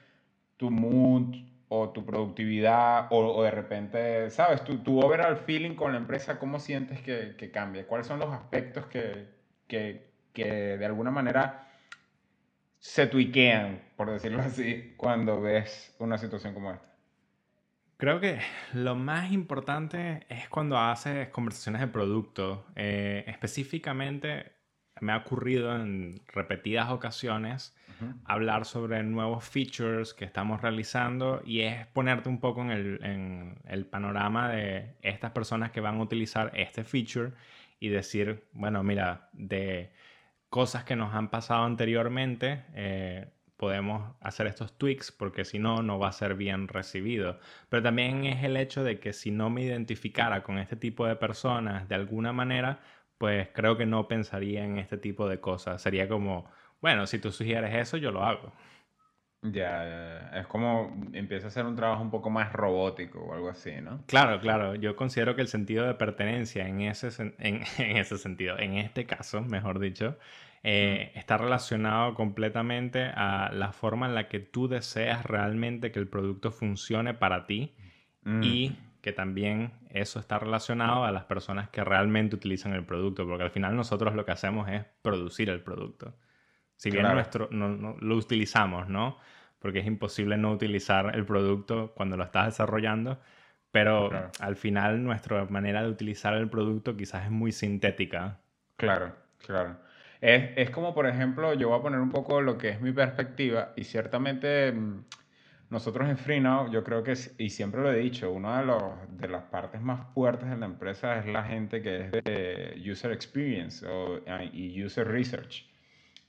tu 0.56 0.70
mood 0.70 1.49
o 1.72 1.90
tu 1.90 2.04
productividad 2.04 3.06
o, 3.10 3.44
de 3.44 3.50
repente, 3.52 4.30
sabes, 4.30 4.64
tu, 4.64 4.78
tu 4.78 4.98
overall 4.98 5.36
feeling 5.36 5.76
con 5.76 5.92
la 5.92 5.98
empresa, 5.98 6.38
¿cómo 6.40 6.58
sientes 6.58 7.00
que, 7.00 7.36
que 7.38 7.52
cambia? 7.52 7.86
¿Cuáles 7.86 8.08
son 8.08 8.18
los 8.18 8.28
aspectos 8.28 8.86
que, 8.86 9.28
que, 9.68 10.10
que 10.32 10.44
de 10.76 10.84
alguna 10.84 11.12
manera 11.12 11.68
se 12.80 13.06
tuiquean, 13.06 13.80
por 13.96 14.10
decirlo 14.10 14.40
así, 14.40 14.94
cuando 14.96 15.40
ves 15.40 15.94
una 16.00 16.18
situación 16.18 16.54
como 16.54 16.72
esta? 16.72 16.90
Creo 17.98 18.18
que 18.18 18.40
lo 18.72 18.96
más 18.96 19.30
importante 19.30 20.26
es 20.28 20.48
cuando 20.48 20.76
haces 20.76 21.28
conversaciones 21.28 21.82
de 21.82 21.86
producto. 21.86 22.66
Eh, 22.74 23.24
específicamente 23.28 24.59
me 25.00 25.12
ha 25.12 25.18
ocurrido 25.18 25.74
en 25.74 26.20
repetidas 26.28 26.90
ocasiones 26.90 27.74
hablar 28.24 28.64
sobre 28.64 29.02
nuevos 29.02 29.44
features 29.44 30.14
que 30.14 30.24
estamos 30.24 30.62
realizando 30.62 31.42
y 31.44 31.60
es 31.60 31.86
ponerte 31.88 32.28
un 32.28 32.40
poco 32.40 32.62
en 32.62 32.70
el, 32.70 33.04
en 33.04 33.58
el 33.66 33.84
panorama 33.84 34.48
de 34.48 34.94
estas 35.02 35.32
personas 35.32 35.70
que 35.70 35.80
van 35.80 35.98
a 35.98 36.02
utilizar 36.02 36.50
este 36.54 36.84
feature 36.84 37.32
y 37.78 37.88
decir, 37.88 38.44
bueno, 38.52 38.82
mira, 38.82 39.28
de 39.32 39.92
cosas 40.48 40.84
que 40.84 40.96
nos 40.96 41.14
han 41.14 41.28
pasado 41.28 41.64
anteriormente, 41.64 42.64
eh, 42.74 43.26
podemos 43.56 44.16
hacer 44.20 44.46
estos 44.46 44.76
tweaks 44.78 45.12
porque 45.12 45.44
si 45.44 45.58
no, 45.58 45.82
no 45.82 45.98
va 45.98 46.08
a 46.08 46.12
ser 46.12 46.34
bien 46.34 46.66
recibido. 46.68 47.38
Pero 47.68 47.82
también 47.82 48.24
es 48.24 48.42
el 48.42 48.56
hecho 48.56 48.82
de 48.82 48.98
que 48.98 49.12
si 49.12 49.30
no 49.30 49.50
me 49.50 49.62
identificara 49.62 50.42
con 50.42 50.58
este 50.58 50.76
tipo 50.76 51.06
de 51.06 51.16
personas 51.16 51.88
de 51.88 51.94
alguna 51.94 52.32
manera, 52.32 52.80
pues 53.20 53.50
creo 53.52 53.76
que 53.76 53.84
no 53.84 54.08
pensaría 54.08 54.64
en 54.64 54.78
este 54.78 54.96
tipo 54.96 55.28
de 55.28 55.40
cosas. 55.40 55.82
Sería 55.82 56.08
como, 56.08 56.50
bueno, 56.80 57.06
si 57.06 57.18
tú 57.18 57.30
sugieres 57.30 57.74
eso, 57.74 57.98
yo 57.98 58.10
lo 58.12 58.24
hago. 58.24 58.50
Ya, 59.42 60.30
es 60.40 60.46
como 60.46 60.98
empieza 61.12 61.48
a 61.48 61.50
ser 61.50 61.66
un 61.66 61.76
trabajo 61.76 62.00
un 62.00 62.10
poco 62.10 62.30
más 62.30 62.50
robótico 62.50 63.20
o 63.20 63.34
algo 63.34 63.50
así, 63.50 63.72
¿no? 63.82 64.02
Claro, 64.06 64.40
claro. 64.40 64.74
Yo 64.74 64.96
considero 64.96 65.36
que 65.36 65.42
el 65.42 65.48
sentido 65.48 65.86
de 65.86 65.92
pertenencia 65.92 66.66
en 66.66 66.80
ese, 66.80 67.08
en, 67.40 67.62
ese 67.76 68.16
sentido, 68.16 68.58
en 68.58 68.78
este 68.78 69.04
caso, 69.04 69.42
mejor 69.42 69.80
dicho, 69.80 70.16
eh, 70.62 71.12
está 71.14 71.36
relacionado 71.36 72.14
completamente 72.14 73.04
a 73.04 73.50
la 73.52 73.72
forma 73.72 74.06
en 74.06 74.14
la 74.14 74.28
que 74.28 74.40
tú 74.40 74.66
deseas 74.66 75.26
realmente 75.26 75.92
que 75.92 75.98
el 75.98 76.08
producto 76.08 76.52
funcione 76.52 77.12
para 77.12 77.46
ti 77.46 77.76
y 78.24 78.76
que 79.00 79.12
también 79.12 79.72
eso 79.90 80.20
está 80.20 80.38
relacionado 80.38 81.04
a 81.04 81.12
las 81.12 81.24
personas 81.24 81.68
que 81.70 81.82
realmente 81.84 82.36
utilizan 82.36 82.72
el 82.72 82.84
producto, 82.84 83.26
porque 83.26 83.44
al 83.44 83.50
final 83.50 83.76
nosotros 83.76 84.14
lo 84.14 84.24
que 84.24 84.32
hacemos 84.32 84.68
es 84.68 84.84
producir 85.02 85.48
el 85.50 85.62
producto. 85.62 86.14
Si 86.76 86.90
bien 86.90 87.04
nuestro, 87.04 87.48
no, 87.50 87.96
lo 88.00 88.16
utilizamos, 88.16 88.88
¿no? 88.88 89.18
Porque 89.58 89.80
es 89.80 89.86
imposible 89.86 90.36
no 90.38 90.50
utilizar 90.52 91.14
el 91.14 91.26
producto 91.26 91.92
cuando 91.94 92.16
lo 92.16 92.24
estás 92.24 92.46
desarrollando, 92.46 93.20
pero 93.70 94.10
al 94.40 94.56
final 94.56 95.02
nuestra 95.04 95.44
manera 95.46 95.82
de 95.82 95.90
utilizar 95.90 96.34
el 96.34 96.48
producto 96.48 96.96
quizás 96.96 97.24
es 97.24 97.30
muy 97.30 97.52
sintética. 97.52 98.38
Claro, 98.76 99.14
claro. 99.46 99.76
Es, 100.20 100.50
es, 100.56 100.70
como, 100.70 100.94
por 100.94 101.06
ejemplo, 101.06 101.54
yo 101.54 101.68
voy 101.68 101.78
a 101.78 101.82
poner 101.82 102.00
un 102.00 102.10
poco 102.10 102.40
lo 102.40 102.58
que 102.58 102.70
es 102.70 102.80
mi 102.80 102.92
perspectiva 102.92 103.72
y 103.76 103.84
ciertamente 103.84 104.72
mm, 104.72 105.04
nosotros 105.70 106.08
en 106.08 106.18
FreeNow, 106.18 106.70
yo 106.72 106.82
creo 106.82 107.04
que, 107.04 107.14
y 107.38 107.50
siempre 107.50 107.80
lo 107.80 107.92
he 107.92 107.98
dicho, 107.98 108.32
una 108.32 108.58
de, 108.58 108.66
los, 108.66 108.82
de 109.10 109.28
las 109.28 109.44
partes 109.44 109.80
más 109.80 110.12
fuertes 110.12 110.50
de 110.50 110.56
la 110.56 110.66
empresa 110.66 111.20
es 111.20 111.26
la 111.26 111.44
gente 111.44 111.80
que 111.80 112.06
es 112.06 112.10
de 112.10 112.82
User 112.90 113.12
Experience 113.12 113.86
o, 113.86 114.20
y 114.52 114.84
User 114.84 115.06
Research. 115.06 115.70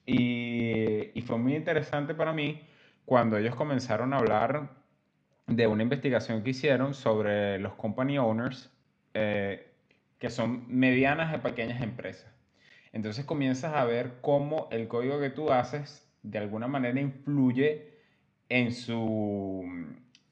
Y, 0.05 1.19
fue 1.25 1.38
muy 1.39 1.55
interesante 1.55 2.13
para 2.13 2.33
mí 2.33 2.62
cuando 3.05 3.38
ellos 3.38 3.55
comenzaron 3.55 4.13
a 4.13 4.17
hablar 4.17 4.69
de 5.48 5.67
una 5.67 5.83
investigación 5.83 6.43
que 6.43 6.51
hicieron 6.51 6.93
sobre 6.93 7.57
los 7.57 7.74
company 7.74 8.19
owners, 8.19 8.71
eh, 9.13 9.71
que 10.19 10.29
son 10.29 10.65
medianas 10.67 11.33
y 11.33 11.39
pequeñas 11.39 11.81
empresas. 11.81 12.31
Entonces 12.93 13.25
comienzas 13.25 13.74
a 13.74 13.86
ver 13.86 14.19
cómo 14.21 14.67
el 14.71 14.88
código 14.88 15.19
que 15.19 15.31
tú 15.31 15.51
haces 15.51 16.07
de 16.21 16.38
alguna 16.38 16.67
manera 16.67 17.00
influye 17.00 17.90
en 18.51 18.74
su, 18.74 19.63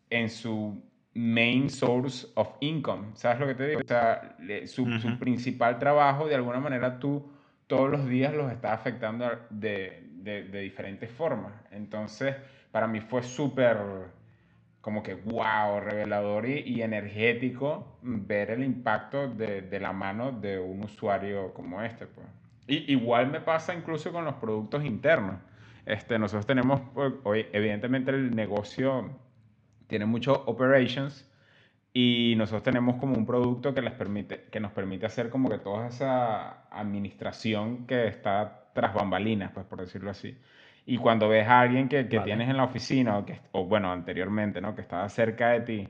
en 0.10 0.30
su 0.30 0.78
main 1.14 1.70
source 1.70 2.28
of 2.36 2.50
income. 2.60 3.08
¿Sabes 3.14 3.40
lo 3.40 3.48
que 3.48 3.56
te 3.56 3.68
digo? 3.68 3.82
O 3.82 3.88
sea, 3.88 4.36
su, 4.66 4.86
su 5.00 5.18
principal 5.18 5.80
trabajo, 5.80 6.28
de 6.28 6.36
alguna 6.36 6.60
manera 6.60 7.00
tú 7.00 7.26
todos 7.68 7.90
los 7.90 8.10
días 8.10 8.34
los 8.34 8.52
está 8.52 8.74
afectando 8.74 9.26
de, 9.50 10.04
de, 10.12 10.62
diferentes 10.62 11.10
formas. 11.10 11.54
Entonces, 11.72 12.36
para 12.72 12.88
mí 12.88 13.00
fue 13.00 13.24
súper 13.24 13.78
como 14.82 15.02
que 15.02 15.14
wow, 15.14 15.80
revelador 15.80 16.46
y, 16.46 16.82
energético 16.82 18.00
ver 18.02 18.52
el 18.52 18.64
impacto 18.64 19.30
de, 19.30 19.62
de, 19.62 19.80
la 19.80 19.94
mano 19.94 20.32
de 20.32 20.60
un 20.60 20.84
usuario 20.84 21.54
como 21.54 21.82
este. 21.82 22.06
Pues. 22.06 22.28
Y, 22.68 22.92
igual 22.92 23.30
me 23.32 23.40
pasa 23.40 23.74
incluso 23.74 24.12
con 24.12 24.26
los 24.26 24.36
productos 24.36 24.84
internos. 24.84 25.36
Este, 25.90 26.20
nosotros 26.20 26.46
tenemos, 26.46 26.82
pues, 26.94 27.14
hoy, 27.24 27.48
evidentemente 27.52 28.12
el 28.12 28.36
negocio 28.36 29.10
tiene 29.88 30.06
muchos 30.06 30.40
operations, 30.46 31.30
y 31.94 32.36
nosotros 32.38 32.64
tenemos 32.64 32.98
como 32.98 33.16
un 33.16 33.26
producto 33.26 33.74
que, 33.74 33.82
les 33.82 33.94
permite, 33.94 34.46
que 34.52 34.60
nos 34.60 34.72
permite 34.72 35.08
hacer 35.08 35.30
como 35.30 35.50
que 35.50 35.58
toda 35.58 35.88
esa 35.88 36.70
administración 36.70 37.88
que 37.88 38.08
está 38.08 38.70
tras 38.74 38.94
bambalinas, 38.94 39.52
pues 39.52 39.66
por 39.66 39.80
decirlo 39.80 40.12
así. 40.12 40.38
Y 40.86 40.98
cuando 40.98 41.28
ves 41.28 41.48
a 41.48 41.62
alguien 41.62 41.90
que, 41.90 42.08
que 42.08 42.20
tienes 42.20 42.50
en 42.50 42.58
la 42.58 42.64
oficina, 42.64 43.18
o, 43.18 43.26
que, 43.26 43.40
o 43.52 43.66
bueno, 43.66 43.92
anteriormente, 43.92 44.62
¿no? 44.62 44.76
Que 44.76 44.82
estaba 44.82 45.10
cerca 45.10 45.50
de 45.50 45.62
ti, 45.62 45.90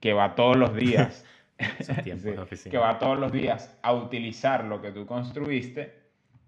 que 0.00 0.12
va 0.14 0.34
todos 0.34 0.56
los 0.56 0.74
días, 0.74 1.24
que 2.70 2.78
va 2.78 2.98
todos 2.98 3.18
los 3.18 3.30
días 3.32 3.78
a 3.82 3.92
utilizar 3.92 4.64
lo 4.64 4.80
que 4.80 4.92
tú 4.92 5.06
construiste, 5.06 6.05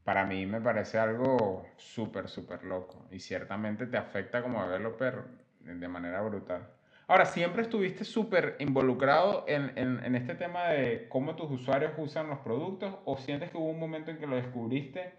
para 0.08 0.24
mí 0.24 0.46
me 0.46 0.58
parece 0.58 0.98
algo 0.98 1.66
súper, 1.76 2.28
súper 2.28 2.64
loco. 2.64 3.04
Y 3.10 3.20
ciertamente 3.20 3.86
te 3.86 3.98
afecta 3.98 4.40
como 4.40 4.64
developer 4.64 5.24
de 5.60 5.86
manera 5.86 6.22
brutal. 6.22 6.66
Ahora, 7.06 7.26
¿siempre 7.26 7.60
estuviste 7.60 8.06
súper 8.06 8.56
involucrado 8.58 9.44
en, 9.46 9.76
en, 9.76 10.14
este 10.14 10.34
tema 10.34 10.68
de 10.68 11.10
cómo 11.10 11.36
tus 11.36 11.50
usuarios 11.50 11.92
usan 11.98 12.30
los 12.30 12.38
productos 12.38 12.94
o 13.04 13.18
sientes 13.18 13.50
que 13.50 13.58
hubo 13.58 13.68
un 13.68 13.78
momento 13.78 14.10
en 14.10 14.16
que 14.16 14.26
lo 14.26 14.36
descubriste 14.36 15.12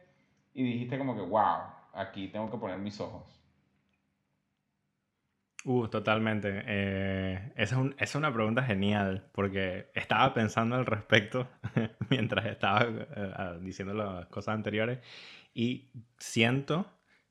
y 0.55 0.63
dijiste 0.63 0.98
como 0.98 1.13
que, 1.15 1.22
wow, 1.22 1.67
aquí 1.93 2.29
tengo 2.29 2.50
que 2.50 2.58
poner 2.58 2.79
mis 2.79 3.00
ojos? 3.00 3.38
Uh, 5.72 5.88
totalmente. 5.88 6.64
Eh, 6.66 7.54
esa, 7.56 7.80
es 7.80 8.10
es 8.10 8.16
una 8.16 8.34
pregunta 8.34 8.64
genial 8.64 9.30
porque 9.32 9.92
estaba 9.94 10.34
pensando 10.34 10.76
al 10.76 10.88
respecto 10.88 11.48
mientras 12.10 12.48
estaba 12.48 12.88
eh, 12.90 13.60
diciendo 13.62 13.94
las 13.94 14.26
cosas 14.30 14.56
anteriores 14.56 14.98
y 15.54 15.92
siento 16.18 16.88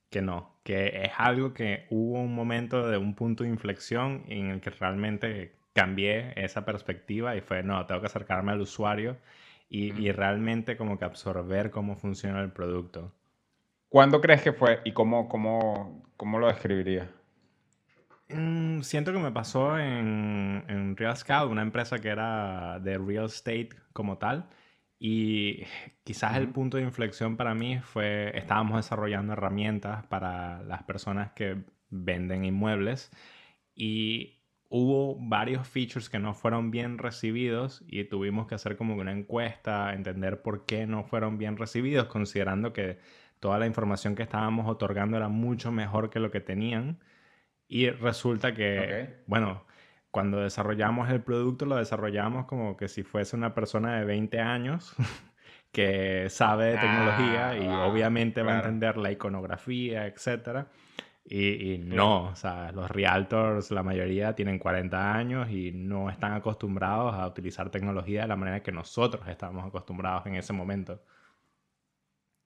que 0.08 0.22
no, 0.22 0.60
que 0.62 1.02
es 1.02 1.10
algo 1.16 1.52
que 1.52 1.88
hubo 1.90 2.20
un 2.20 2.32
momento 2.32 2.88
de 2.88 2.96
un 2.96 3.16
punto 3.16 3.42
de 3.42 3.50
inflexión 3.50 4.22
en 4.28 4.50
el 4.50 4.60
que 4.60 4.70
realmente 4.70 5.56
cambié 5.72 6.32
esa 6.36 6.64
perspectiva 6.64 7.34
y 7.34 7.40
fue, 7.40 7.64
no, 7.64 7.84
tengo 7.86 8.00
que 8.02 8.06
acercarme 8.06 8.52
al 8.52 8.60
usuario 8.60 9.16
y, 9.68 10.12
realmente 10.12 10.76
como 10.76 10.96
que 10.96 11.04
absorber 11.04 11.72
cómo 11.72 11.96
funciona 11.96 12.40
el 12.40 12.52
producto. 12.52 13.12
¿Cuándo 13.88 14.20
crees 14.20 14.42
que 14.42 14.52
fue 14.52 14.80
y 14.84 14.92
cómo, 14.92 15.28
cómo, 15.28 16.04
cómo 16.16 16.38
lo 16.38 16.46
describirías? 16.46 17.17
Mm, 18.28 18.82
siento 18.82 19.12
que 19.12 19.18
me 19.18 19.32
pasó 19.32 19.78
en, 19.78 20.64
en 20.68 20.96
Real 20.96 21.16
Scout, 21.16 21.50
una 21.50 21.62
empresa 21.62 21.98
que 21.98 22.08
era 22.08 22.78
de 22.80 22.98
real 22.98 23.26
estate 23.26 23.70
como 23.92 24.18
tal. 24.18 24.48
Y 24.98 25.64
quizás 26.04 26.36
el 26.36 26.48
punto 26.50 26.76
de 26.76 26.82
inflexión 26.82 27.36
para 27.36 27.54
mí 27.54 27.78
fue, 27.80 28.36
estábamos 28.36 28.76
desarrollando 28.76 29.32
herramientas 29.34 30.04
para 30.06 30.62
las 30.64 30.82
personas 30.82 31.32
que 31.32 31.64
venden 31.90 32.44
inmuebles 32.44 33.10
y 33.74 34.40
hubo 34.68 35.16
varios 35.20 35.66
features 35.68 36.10
que 36.10 36.18
no 36.18 36.34
fueron 36.34 36.70
bien 36.70 36.98
recibidos 36.98 37.84
y 37.88 38.04
tuvimos 38.04 38.46
que 38.48 38.56
hacer 38.56 38.76
como 38.76 38.94
una 38.94 39.12
encuesta, 39.12 39.94
entender 39.94 40.42
por 40.42 40.66
qué 40.66 40.86
no 40.86 41.04
fueron 41.04 41.38
bien 41.38 41.56
recibidos, 41.56 42.06
considerando 42.08 42.72
que 42.72 42.98
toda 43.40 43.58
la 43.58 43.66
información 43.66 44.14
que 44.16 44.24
estábamos 44.24 44.68
otorgando 44.68 45.16
era 45.16 45.28
mucho 45.28 45.72
mejor 45.72 46.10
que 46.10 46.20
lo 46.20 46.30
que 46.30 46.40
tenían. 46.40 46.98
Y 47.68 47.90
resulta 47.90 48.54
que, 48.54 49.22
bueno, 49.26 49.64
cuando 50.10 50.40
desarrollamos 50.40 51.10
el 51.10 51.22
producto 51.22 51.66
lo 51.66 51.76
desarrollamos 51.76 52.46
como 52.46 52.76
que 52.76 52.88
si 52.88 53.02
fuese 53.02 53.36
una 53.36 53.54
persona 53.54 53.98
de 53.98 54.06
20 54.06 54.40
años 54.40 54.94
que 55.72 56.30
sabe 56.30 56.72
de 56.72 56.78
tecnología 56.78 57.58
y 57.58 57.66
ah, 57.66 57.86
obviamente 57.86 58.42
va 58.42 58.54
a 58.54 58.56
entender 58.56 58.96
la 58.96 59.12
iconografía, 59.12 60.06
etc. 60.06 60.66
Y, 61.30 61.76
no, 61.78 62.30
o 62.30 62.34
sea, 62.36 62.72
los 62.72 62.90
realtors, 62.90 63.70
la 63.70 63.82
mayoría 63.82 64.34
tienen 64.34 64.58
40 64.58 65.14
años 65.14 65.50
y 65.50 65.72
no 65.72 66.08
están 66.08 66.32
acostumbrados 66.32 67.14
a 67.14 67.26
utilizar 67.26 67.68
tecnología 67.70 68.22
de 68.22 68.28
la 68.28 68.36
manera 68.36 68.62
que 68.62 68.72
nosotros 68.72 69.28
estamos 69.28 69.66
acostumbrados 69.66 70.24
en 70.24 70.36
ese 70.36 70.54
momento. 70.54 71.02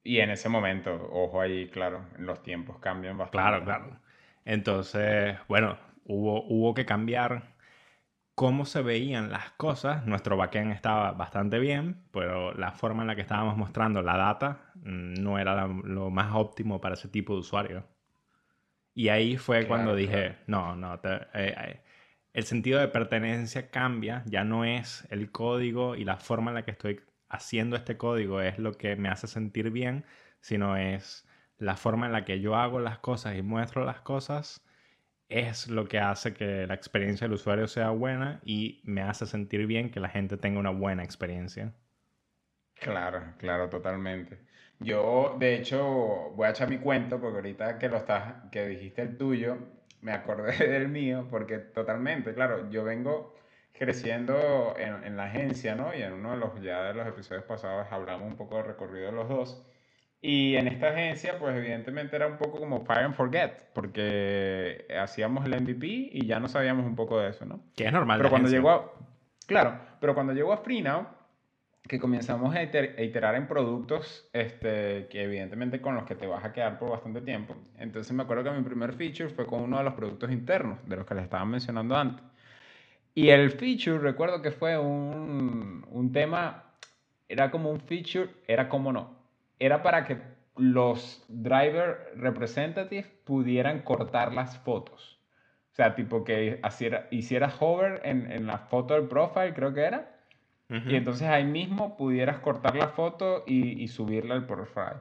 Y 0.02 0.19
en 0.19 0.31
ese 0.31 0.49
momento, 0.49 0.93
ojo 1.12 1.41
ahí, 1.41 1.69
claro, 1.69 2.07
los 2.19 2.43
tiempos 2.43 2.81
cambian 2.81 3.17
bastante. 3.17 3.38
Claro, 3.38 3.64
claro. 3.64 4.00
Entonces, 4.45 5.37
bueno, 5.49 5.79
hubo, 6.05 6.45
hubo 6.45 6.75
que 6.75 6.85
cambiar 6.87 7.53
cómo 8.35 8.65
se 8.65 8.83
veían 8.83 9.31
las 9.31 9.51
cosas. 9.53 10.07
Nuestro 10.07 10.37
backend 10.37 10.73
estaba 10.73 11.13
bastante 11.13 11.59
bien, 11.59 12.03
pero 12.13 12.53
la 12.55 12.73
forma 12.73 13.03
en 13.03 13.09
la 13.09 13.15
que 13.15 13.23
estábamos 13.23 13.57
mostrando 13.57 14.03
la 14.03 14.17
data 14.17 14.73
no 14.83 15.39
era 15.39 15.67
lo 15.67 16.11
más 16.11 16.35
óptimo 16.35 16.81
para 16.81 16.95
ese 16.95 17.09
tipo 17.09 17.35
de 17.35 17.41
usuario. 17.41 17.85
Y 18.95 19.09
ahí 19.09 19.37
fue 19.37 19.67
cuando 19.67 19.95
dije, 19.95 20.37
no, 20.47 20.77
no, 20.77 20.95
eh, 20.95 21.27
eh, 21.35 21.81
el 22.35 22.45
sentido 22.45 22.81
de 22.81 22.89
pertenencia 22.89 23.71
cambia, 23.71 24.23
ya 24.27 24.45
no 24.45 24.65
es 24.65 25.07
el 25.11 25.31
código 25.31 25.97
y 25.97 26.05
la 26.05 26.17
forma 26.19 26.51
en 26.51 26.57
la 26.57 26.65
que 26.65 26.73
estoy 26.73 27.01
haciendo 27.29 27.77
este 27.77 27.97
código 27.97 28.41
es 28.43 28.59
lo 28.59 28.73
que 28.73 28.97
me 28.97 29.09
hace 29.09 29.27
sentir 29.27 29.71
bien, 29.71 30.05
sino 30.41 30.77
es 30.77 31.27
la 31.62 31.76
forma 31.76 32.07
en 32.07 32.12
la 32.12 32.25
que 32.25 32.40
yo 32.40 32.57
hago 32.57 32.81
las 32.81 32.99
cosas 32.99 33.37
y 33.37 33.42
muestro 33.42 33.85
las 33.85 34.00
cosas 34.00 34.64
es 35.28 35.69
lo 35.69 35.87
que 35.87 36.00
hace 36.00 36.35
que 36.35 36.66
la 36.66 36.75
experiencia 36.75 37.26
del 37.26 37.35
usuario 37.35 37.69
sea 37.69 37.90
buena 37.90 38.40
y 38.45 38.81
me 38.85 39.00
hace 39.02 39.26
sentir 39.26 39.66
bien 39.66 39.90
que 39.90 40.00
la 40.00 40.09
gente 40.09 40.37
tenga 40.37 40.59
una 40.59 40.71
buena 40.71 41.04
experiencia. 41.04 41.73
Claro, 42.75 43.23
claro, 43.38 43.71
totalmente. 43.71 44.40
Yo, 44.81 45.37
de 45.38 45.54
hecho, 45.54 46.33
voy 46.35 46.49
a 46.49 46.50
echar 46.50 46.69
mi 46.69 46.78
cuento 46.78 47.21
porque 47.21 47.37
ahorita 47.37 47.78
que 47.78 47.88
lo 47.88 47.99
estás, 47.99 48.35
que 48.50 48.66
dijiste 48.66 49.02
el 49.02 49.16
tuyo, 49.16 49.57
me 50.00 50.12
acordé 50.12 50.57
del 50.69 50.88
mío 50.88 51.28
porque 51.31 51.59
totalmente, 51.59 52.35
claro, 52.35 52.69
yo 52.71 52.83
vengo 52.83 53.37
creciendo 53.73 54.75
en, 54.76 55.04
en 55.04 55.16
la 55.16 55.25
agencia, 55.26 55.76
¿no? 55.76 55.95
Y 55.95 56.02
en 56.02 56.12
uno 56.12 56.33
de 56.33 56.38
los 56.38 56.61
ya 56.61 56.83
de 56.83 56.95
los 56.95 57.07
episodios 57.07 57.45
pasados 57.45 57.87
hablamos 57.92 58.28
un 58.28 58.37
poco 58.37 58.57
del 58.57 58.66
recorrido 58.66 59.07
de 59.07 59.12
los 59.12 59.28
dos. 59.28 59.64
Y 60.25 60.55
en 60.55 60.69
esta 60.69 60.91
agencia, 60.91 61.37
pues 61.41 61.57
evidentemente 61.57 62.14
era 62.14 62.29
un 62.29 62.37
poco 62.37 62.61
como 62.61 62.85
fire 62.85 63.07
and 63.07 63.14
forget, 63.14 63.64
porque 63.75 64.87
hacíamos 64.97 65.45
el 65.45 65.61
MVP 65.61 65.87
y 66.12 66.26
ya 66.26 66.38
no 66.38 66.49
sabíamos 66.49 66.87
un 66.87 66.95
poco 66.95 67.19
de 67.19 67.31
eso, 67.31 67.45
¿no? 67.45 67.61
Que 67.75 67.87
es 67.87 67.93
normal. 67.93 68.19
Pero 68.19 68.31
cuando 68.31 68.49
llegó 68.49 68.71
a, 68.71 68.93
claro, 69.49 69.81
pero 70.00 70.14
cuando 70.14 70.33
llegó 70.33 70.52
a 70.52 70.59
FreeNow, 70.59 71.09
que 71.88 71.99
comenzamos 71.99 72.55
a 72.55 72.62
iterar 72.62 73.35
en 73.35 73.49
productos 73.49 74.29
este, 74.33 75.09
que 75.09 75.25
evidentemente 75.25 75.81
con 75.81 75.97
los 75.97 76.05
que 76.05 76.14
te 76.14 76.29
vas 76.29 76.45
a 76.45 76.52
quedar 76.52 76.79
por 76.79 76.91
bastante 76.91 77.21
tiempo. 77.23 77.57
Entonces 77.76 78.12
me 78.12 78.23
acuerdo 78.23 78.45
que 78.45 78.52
mi 78.52 78.62
primer 78.62 78.93
feature 78.93 79.29
fue 79.31 79.45
con 79.45 79.62
uno 79.62 79.79
de 79.79 79.85
los 79.85 79.95
productos 79.95 80.31
internos, 80.31 80.79
de 80.87 80.95
los 80.95 81.05
que 81.05 81.17
les 81.17 81.25
estaba 81.25 81.45
mencionando 81.45 81.97
antes. 81.97 82.25
Y 83.12 83.31
el 83.31 83.50
feature, 83.50 83.99
recuerdo 83.99 84.41
que 84.41 84.52
fue 84.52 84.79
un, 84.79 85.85
un 85.91 86.12
tema, 86.12 86.62
era 87.29 87.50
como 87.50 87.71
un 87.71 87.81
feature, 87.81 88.31
era 88.47 88.69
como 88.69 88.93
no, 88.93 89.22
era 89.59 89.83
para 89.83 90.05
que 90.05 90.19
los 90.57 91.25
driver 91.29 92.13
representatives 92.17 93.07
pudieran 93.25 93.83
cortar 93.83 94.33
las 94.33 94.59
fotos. 94.59 95.19
O 95.73 95.75
sea, 95.75 95.95
tipo 95.95 96.25
que 96.25 96.61
hiciera 97.11 97.53
hover 97.61 98.03
en, 98.05 98.31
en 98.31 98.47
la 98.47 98.59
foto 98.59 98.95
del 98.95 99.09
profile, 99.09 99.55
creo 99.55 99.73
que 99.73 99.81
era 99.81 100.13
y 100.87 100.97
entonces 100.97 101.29
ahí 101.29 101.45
mismo 101.45 101.97
pudieras 101.97 102.39
cortar 102.39 102.75
la 102.77 102.89
foto 102.89 103.45
y, 103.47 103.83
y 103.83 103.89
subirla 103.89 104.35
al 104.35 104.47
profile. 104.47 105.01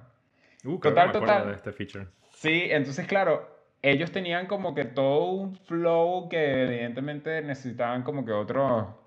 Uh, 0.65 0.77
total, 0.79 1.11
total. 1.13 1.47
De 1.47 1.53
este 1.53 1.71
feature. 1.71 2.07
Sí, 2.33 2.67
entonces 2.69 3.07
claro, 3.07 3.47
ellos 3.81 4.11
tenían 4.11 4.47
como 4.47 4.75
que 4.75 4.83
todo 4.83 5.31
un 5.31 5.55
flow 5.55 6.27
que 6.27 6.63
evidentemente 6.63 7.41
necesitaban 7.41 8.03
como 8.03 8.25
que 8.25 8.33
otro, 8.33 8.99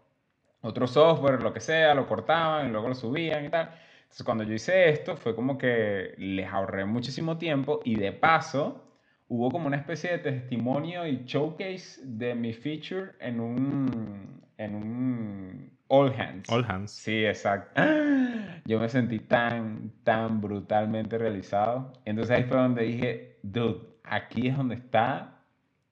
otro 0.63 0.87
software, 0.87 1.43
lo 1.43 1.53
que 1.53 1.61
sea, 1.61 1.95
lo 1.95 2.07
cortaban 2.07 2.69
y 2.69 2.71
luego 2.71 2.89
lo 2.89 2.95
subían 2.95 3.45
y 3.45 3.51
tal. 3.51 3.71
Entonces 4.15 4.27
cuando 4.27 4.45
yo 4.45 4.55
hice 4.55 4.91
esto 4.91 5.17
fue 5.17 5.35
como 5.35 5.59
que 5.59 6.15
les 6.19 6.47
ahorré 6.47 6.85
muchísimo 6.85 7.37
tiempo 7.37 7.81
y 7.85 7.97
de 7.97 8.13
paso 8.13 8.81
hubo 9.27 9.51
como 9.51 9.67
una 9.67 9.77
especie 9.77 10.13
de 10.13 10.19
testimonio 10.19 11.05
y 11.05 11.25
showcase 11.25 12.01
de 12.05 12.37
mi 12.37 12.53
feature 12.53 13.11
en 13.19 13.41
un, 13.41 14.41
en 14.57 14.75
un 14.77 15.79
All 15.89 16.15
Hands. 16.17 16.49
All 16.49 16.65
Hands. 16.65 16.93
Sí, 16.93 17.25
exacto. 17.25 17.83
Yo 18.67 18.79
me 18.79 18.89
sentí 18.89 19.19
tan, 19.19 19.91
tan 20.05 20.41
brutalmente 20.41 21.19
realizado. 21.19 21.93
Entonces 22.05 22.37
ahí 22.37 22.45
fue 22.45 22.57
donde 22.57 22.85
dije, 22.85 23.41
dude, 23.43 23.81
aquí 24.05 24.47
es 24.47 24.57
donde 24.57 24.77
está 24.77 25.41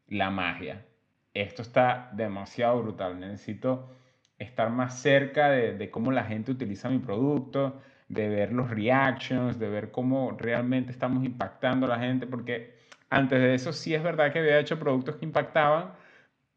la 0.07 0.31
magia. 0.31 0.87
Esto 1.35 1.63
está 1.63 2.13
demasiado 2.13 2.81
brutal. 2.81 3.19
Necesito 3.19 3.91
estar 4.39 4.71
más 4.71 5.01
cerca 5.01 5.51
de, 5.51 5.77
de 5.77 5.91
cómo 5.91 6.13
la 6.13 6.23
gente 6.23 6.53
utiliza 6.53 6.89
mi 6.89 7.01
producto, 7.01 7.81
de 8.13 8.29
ver 8.29 8.53
los 8.53 8.71
reactions, 8.71 9.59
de 9.59 9.69
ver 9.69 9.91
cómo 9.91 10.37
realmente 10.39 10.93
estamos 10.93 11.25
impactando 11.25 11.87
a 11.87 11.91
la 11.91 11.99
gente, 11.99 12.27
porque 12.27 12.77
antes 13.11 13.41
de 13.41 13.55
eso 13.55 13.73
sí 13.73 13.95
es 13.95 14.03
verdad 14.03 14.33
que 14.33 14.41
había 14.41 14.59
hecho 14.59 14.79
productos 14.79 15.17
que 15.17 15.25
impactaban, 15.25 15.93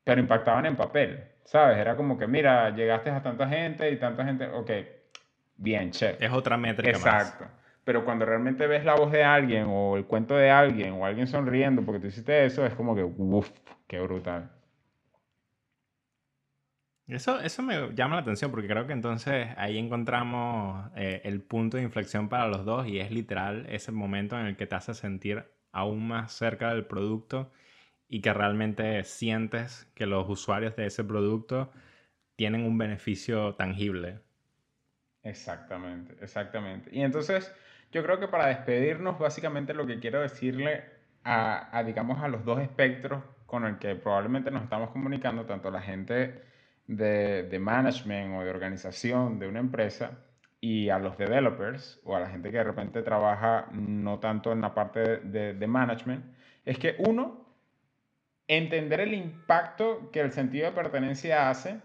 pero 0.04 0.22
impactaban 0.22 0.66
en 0.66 0.76
papel. 0.76 1.36
¿sabes? 1.46 1.78
Era 1.78 1.96
como 1.96 2.18
que, 2.18 2.28
mira, 2.28 2.72
llegaste 2.72 3.10
a 3.10 3.22
tanta 3.22 3.48
gente 3.48 3.90
y 3.90 3.98
tanta 3.98 4.26
gente, 4.26 4.48
ok, 4.48 4.72
bien, 5.58 5.92
che. 5.92 6.18
Es 6.20 6.32
otra 6.32 6.58
métrica 6.58 6.98
Exacto. 6.98 7.46
Pero 7.84 8.04
cuando 8.04 8.26
realmente 8.26 8.66
ves 8.66 8.84
la 8.84 8.96
voz 8.96 9.12
de 9.12 9.24
alguien 9.24 9.68
o 9.70 9.96
el 9.96 10.06
cuento 10.06 10.36
de 10.36 10.50
alguien 10.50 10.94
o 10.94 11.06
alguien 11.06 11.28
sonriendo 11.28 11.84
porque 11.84 12.00
tú 12.00 12.08
hiciste 12.08 12.46
eso, 12.46 12.66
es 12.66 12.74
como 12.74 12.96
que, 12.96 13.04
uff, 13.04 13.52
qué 13.88 14.00
brutal. 14.02 14.50
Eso, 17.08 17.40
eso 17.40 17.62
me 17.62 17.94
llama 17.94 18.16
la 18.16 18.22
atención 18.22 18.50
porque 18.50 18.68
creo 18.68 18.88
que 18.88 18.94
entonces 18.94 19.50
ahí 19.58 19.78
encontramos 19.78 20.90
eh, 20.96 21.22
el 21.24 21.42
punto 21.42 21.78
de 21.78 21.84
inflexión 21.84 22.30
para 22.30 22.48
los 22.48 22.66
dos 22.66 22.88
y 22.88 23.00
es 23.00 23.12
literal 23.12 23.68
ese 23.70 23.92
momento 23.92 24.40
en 24.40 24.48
el 24.48 24.58
que 24.58 24.66
te 24.66 24.76
hace 24.76 24.96
sentir 24.96 25.46
aún 25.72 26.08
más 26.08 26.32
cerca 26.34 26.74
del 26.74 26.86
producto 26.86 27.52
y 28.08 28.22
que 28.22 28.34
realmente 28.34 29.04
sientes 29.04 29.92
que 29.94 30.08
los 30.08 30.28
usuarios 30.28 30.76
de 30.76 30.88
ese 30.88 31.04
producto 31.04 31.72
tienen 32.36 32.64
un 32.64 32.78
beneficio 32.78 33.56
tangible. 33.56 34.20
Exactamente, 35.24 36.16
exactamente. 36.22 36.90
Y 36.92 37.02
entonces 37.02 37.54
yo 37.92 38.04
creo 38.04 38.20
que 38.20 38.28
para 38.28 38.48
despedirnos, 38.48 39.20
básicamente 39.20 39.74
lo 39.74 39.86
que 39.86 40.00
quiero 40.00 40.22
decirle 40.22 40.84
a, 41.24 41.84
digamos, 41.86 42.22
a 42.24 42.28
los 42.28 42.46
dos 42.46 42.60
espectros 42.62 43.24
con 43.46 43.66
el 43.66 43.80
que 43.80 43.96
probablemente 43.96 44.52
nos 44.52 44.64
estamos 44.64 44.92
comunicando, 44.92 45.46
tanto 45.46 45.72
la 45.72 45.82
gente 45.82 46.44
de, 46.88 47.44
de 47.44 47.60
management 47.60 48.36
o 48.36 48.44
de 48.44 48.50
organización 48.50 49.40
de 49.40 49.48
una 49.48 49.60
empresa, 49.60 50.20
y 50.66 50.90
a 50.90 50.98
los 50.98 51.16
developers 51.16 52.02
o 52.06 52.16
a 52.16 52.20
la 52.20 52.28
gente 52.28 52.50
que 52.50 52.58
de 52.58 52.64
repente 52.64 53.04
trabaja 53.04 53.68
no 53.72 54.18
tanto 54.18 54.52
en 54.52 54.62
la 54.62 54.74
parte 54.74 55.18
de, 55.18 55.54
de 55.54 55.68
management, 55.68 56.26
es 56.66 56.80
que 56.80 56.96
uno, 56.98 57.46
entender 58.48 59.00
el 59.02 59.14
impacto 59.14 60.10
que 60.12 60.22
el 60.22 60.32
sentido 60.32 60.66
de 60.66 60.72
pertenencia 60.72 61.52
hace 61.52 61.82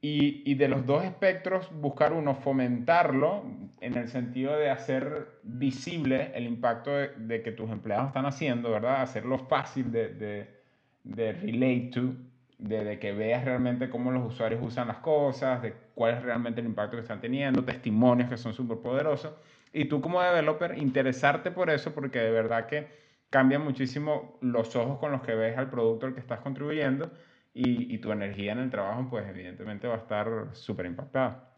y, 0.00 0.42
y, 0.50 0.54
de 0.54 0.68
los 0.68 0.86
dos 0.86 1.04
espectros 1.04 1.70
buscar 1.80 2.14
uno, 2.14 2.34
fomentarlo 2.34 3.44
en 3.80 3.96
el 3.98 4.08
sentido 4.08 4.56
de 4.56 4.70
hacer 4.70 5.40
visible 5.42 6.32
el 6.34 6.46
impacto 6.46 6.92
de, 6.92 7.42
que 7.42 7.52
tus 7.52 7.70
empleados 7.70 8.08
están 8.08 8.24
haciendo, 8.24 8.70
¿verdad? 8.70 9.02
Hacerlo 9.02 9.38
fácil 9.38 9.92
de, 9.92 10.08
de, 10.08 10.60
de 11.04 11.32
relate 11.32 11.90
to, 11.92 12.14
de, 12.58 12.98
que 12.98 13.12
veas 13.12 13.44
realmente 13.44 13.90
cómo 13.90 14.10
los 14.10 14.24
usuarios 14.24 14.60
usan 14.62 14.88
las 14.88 14.98
cosas, 14.98 15.62
de 15.62 15.74
cuál 15.94 16.14
es 16.14 16.22
realmente 16.22 16.60
el 16.60 16.66
impacto 16.66 16.96
que 16.96 17.02
están 17.02 17.20
teniendo, 17.20 17.64
testimonios 17.64 18.28
que 18.28 18.36
son 18.36 18.52
súper 18.52 18.78
poderosos. 18.78 19.32
Y 19.72 19.86
tú 19.86 20.00
como 20.00 20.22
developer, 20.22 20.78
interesarte 20.78 21.50
por 21.50 21.70
eso, 21.70 21.94
porque 21.94 22.20
de 22.20 22.30
verdad 22.30 22.66
que 22.66 22.86
cambia 23.30 23.58
muchísimo 23.58 24.38
los 24.40 24.76
ojos 24.76 24.98
con 24.98 25.10
los 25.10 25.22
que 25.22 25.34
ves 25.34 25.58
al 25.58 25.68
producto 25.68 26.06
al 26.06 26.14
que 26.14 26.20
estás 26.20 26.40
contribuyendo 26.40 27.10
y, 27.52 27.92
y 27.92 27.98
tu 27.98 28.12
energía 28.12 28.52
en 28.52 28.60
el 28.60 28.70
trabajo, 28.70 29.08
pues 29.10 29.28
evidentemente 29.28 29.88
va 29.88 29.94
a 29.94 29.98
estar 29.98 30.28
súper 30.52 30.86
impactada. 30.86 31.50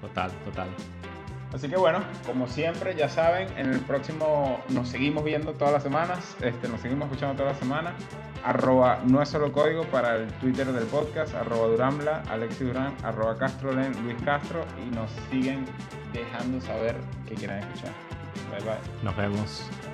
Total, 0.00 0.30
total. 0.44 0.68
Así 1.52 1.68
que 1.68 1.76
bueno, 1.76 2.00
como 2.26 2.48
siempre, 2.48 2.94
ya 2.94 3.08
saben, 3.08 3.48
en 3.58 3.70
el 3.72 3.80
próximo 3.80 4.60
nos 4.70 4.88
seguimos 4.88 5.22
viendo 5.22 5.52
todas 5.52 5.74
las 5.74 5.82
semanas, 5.82 6.36
este, 6.40 6.68
nos 6.68 6.80
seguimos 6.80 7.06
escuchando 7.06 7.36
todas 7.36 7.52
las 7.52 7.58
semanas. 7.58 7.92
Arroba 8.44 9.00
no 9.06 9.22
es 9.22 9.28
solo 9.28 9.52
código 9.52 9.84
para 9.84 10.16
el 10.16 10.28
Twitter 10.34 10.72
del 10.72 10.86
podcast, 10.86 11.34
arroba 11.34 11.68
Duramla, 11.68 12.22
Alexi 12.28 12.64
Durán, 12.64 12.94
arroba 13.04 13.36
Castrolen, 13.36 13.92
Luis 14.02 14.20
Castro 14.24 14.64
y 14.84 14.94
nos 14.94 15.10
siguen 15.30 15.64
dejando 16.12 16.60
saber 16.60 16.96
qué 17.28 17.34
quieren 17.34 17.58
escuchar. 17.58 17.92
Bye 18.50 18.64
bye. 18.64 19.04
Nos 19.04 19.16
vemos. 19.16 19.91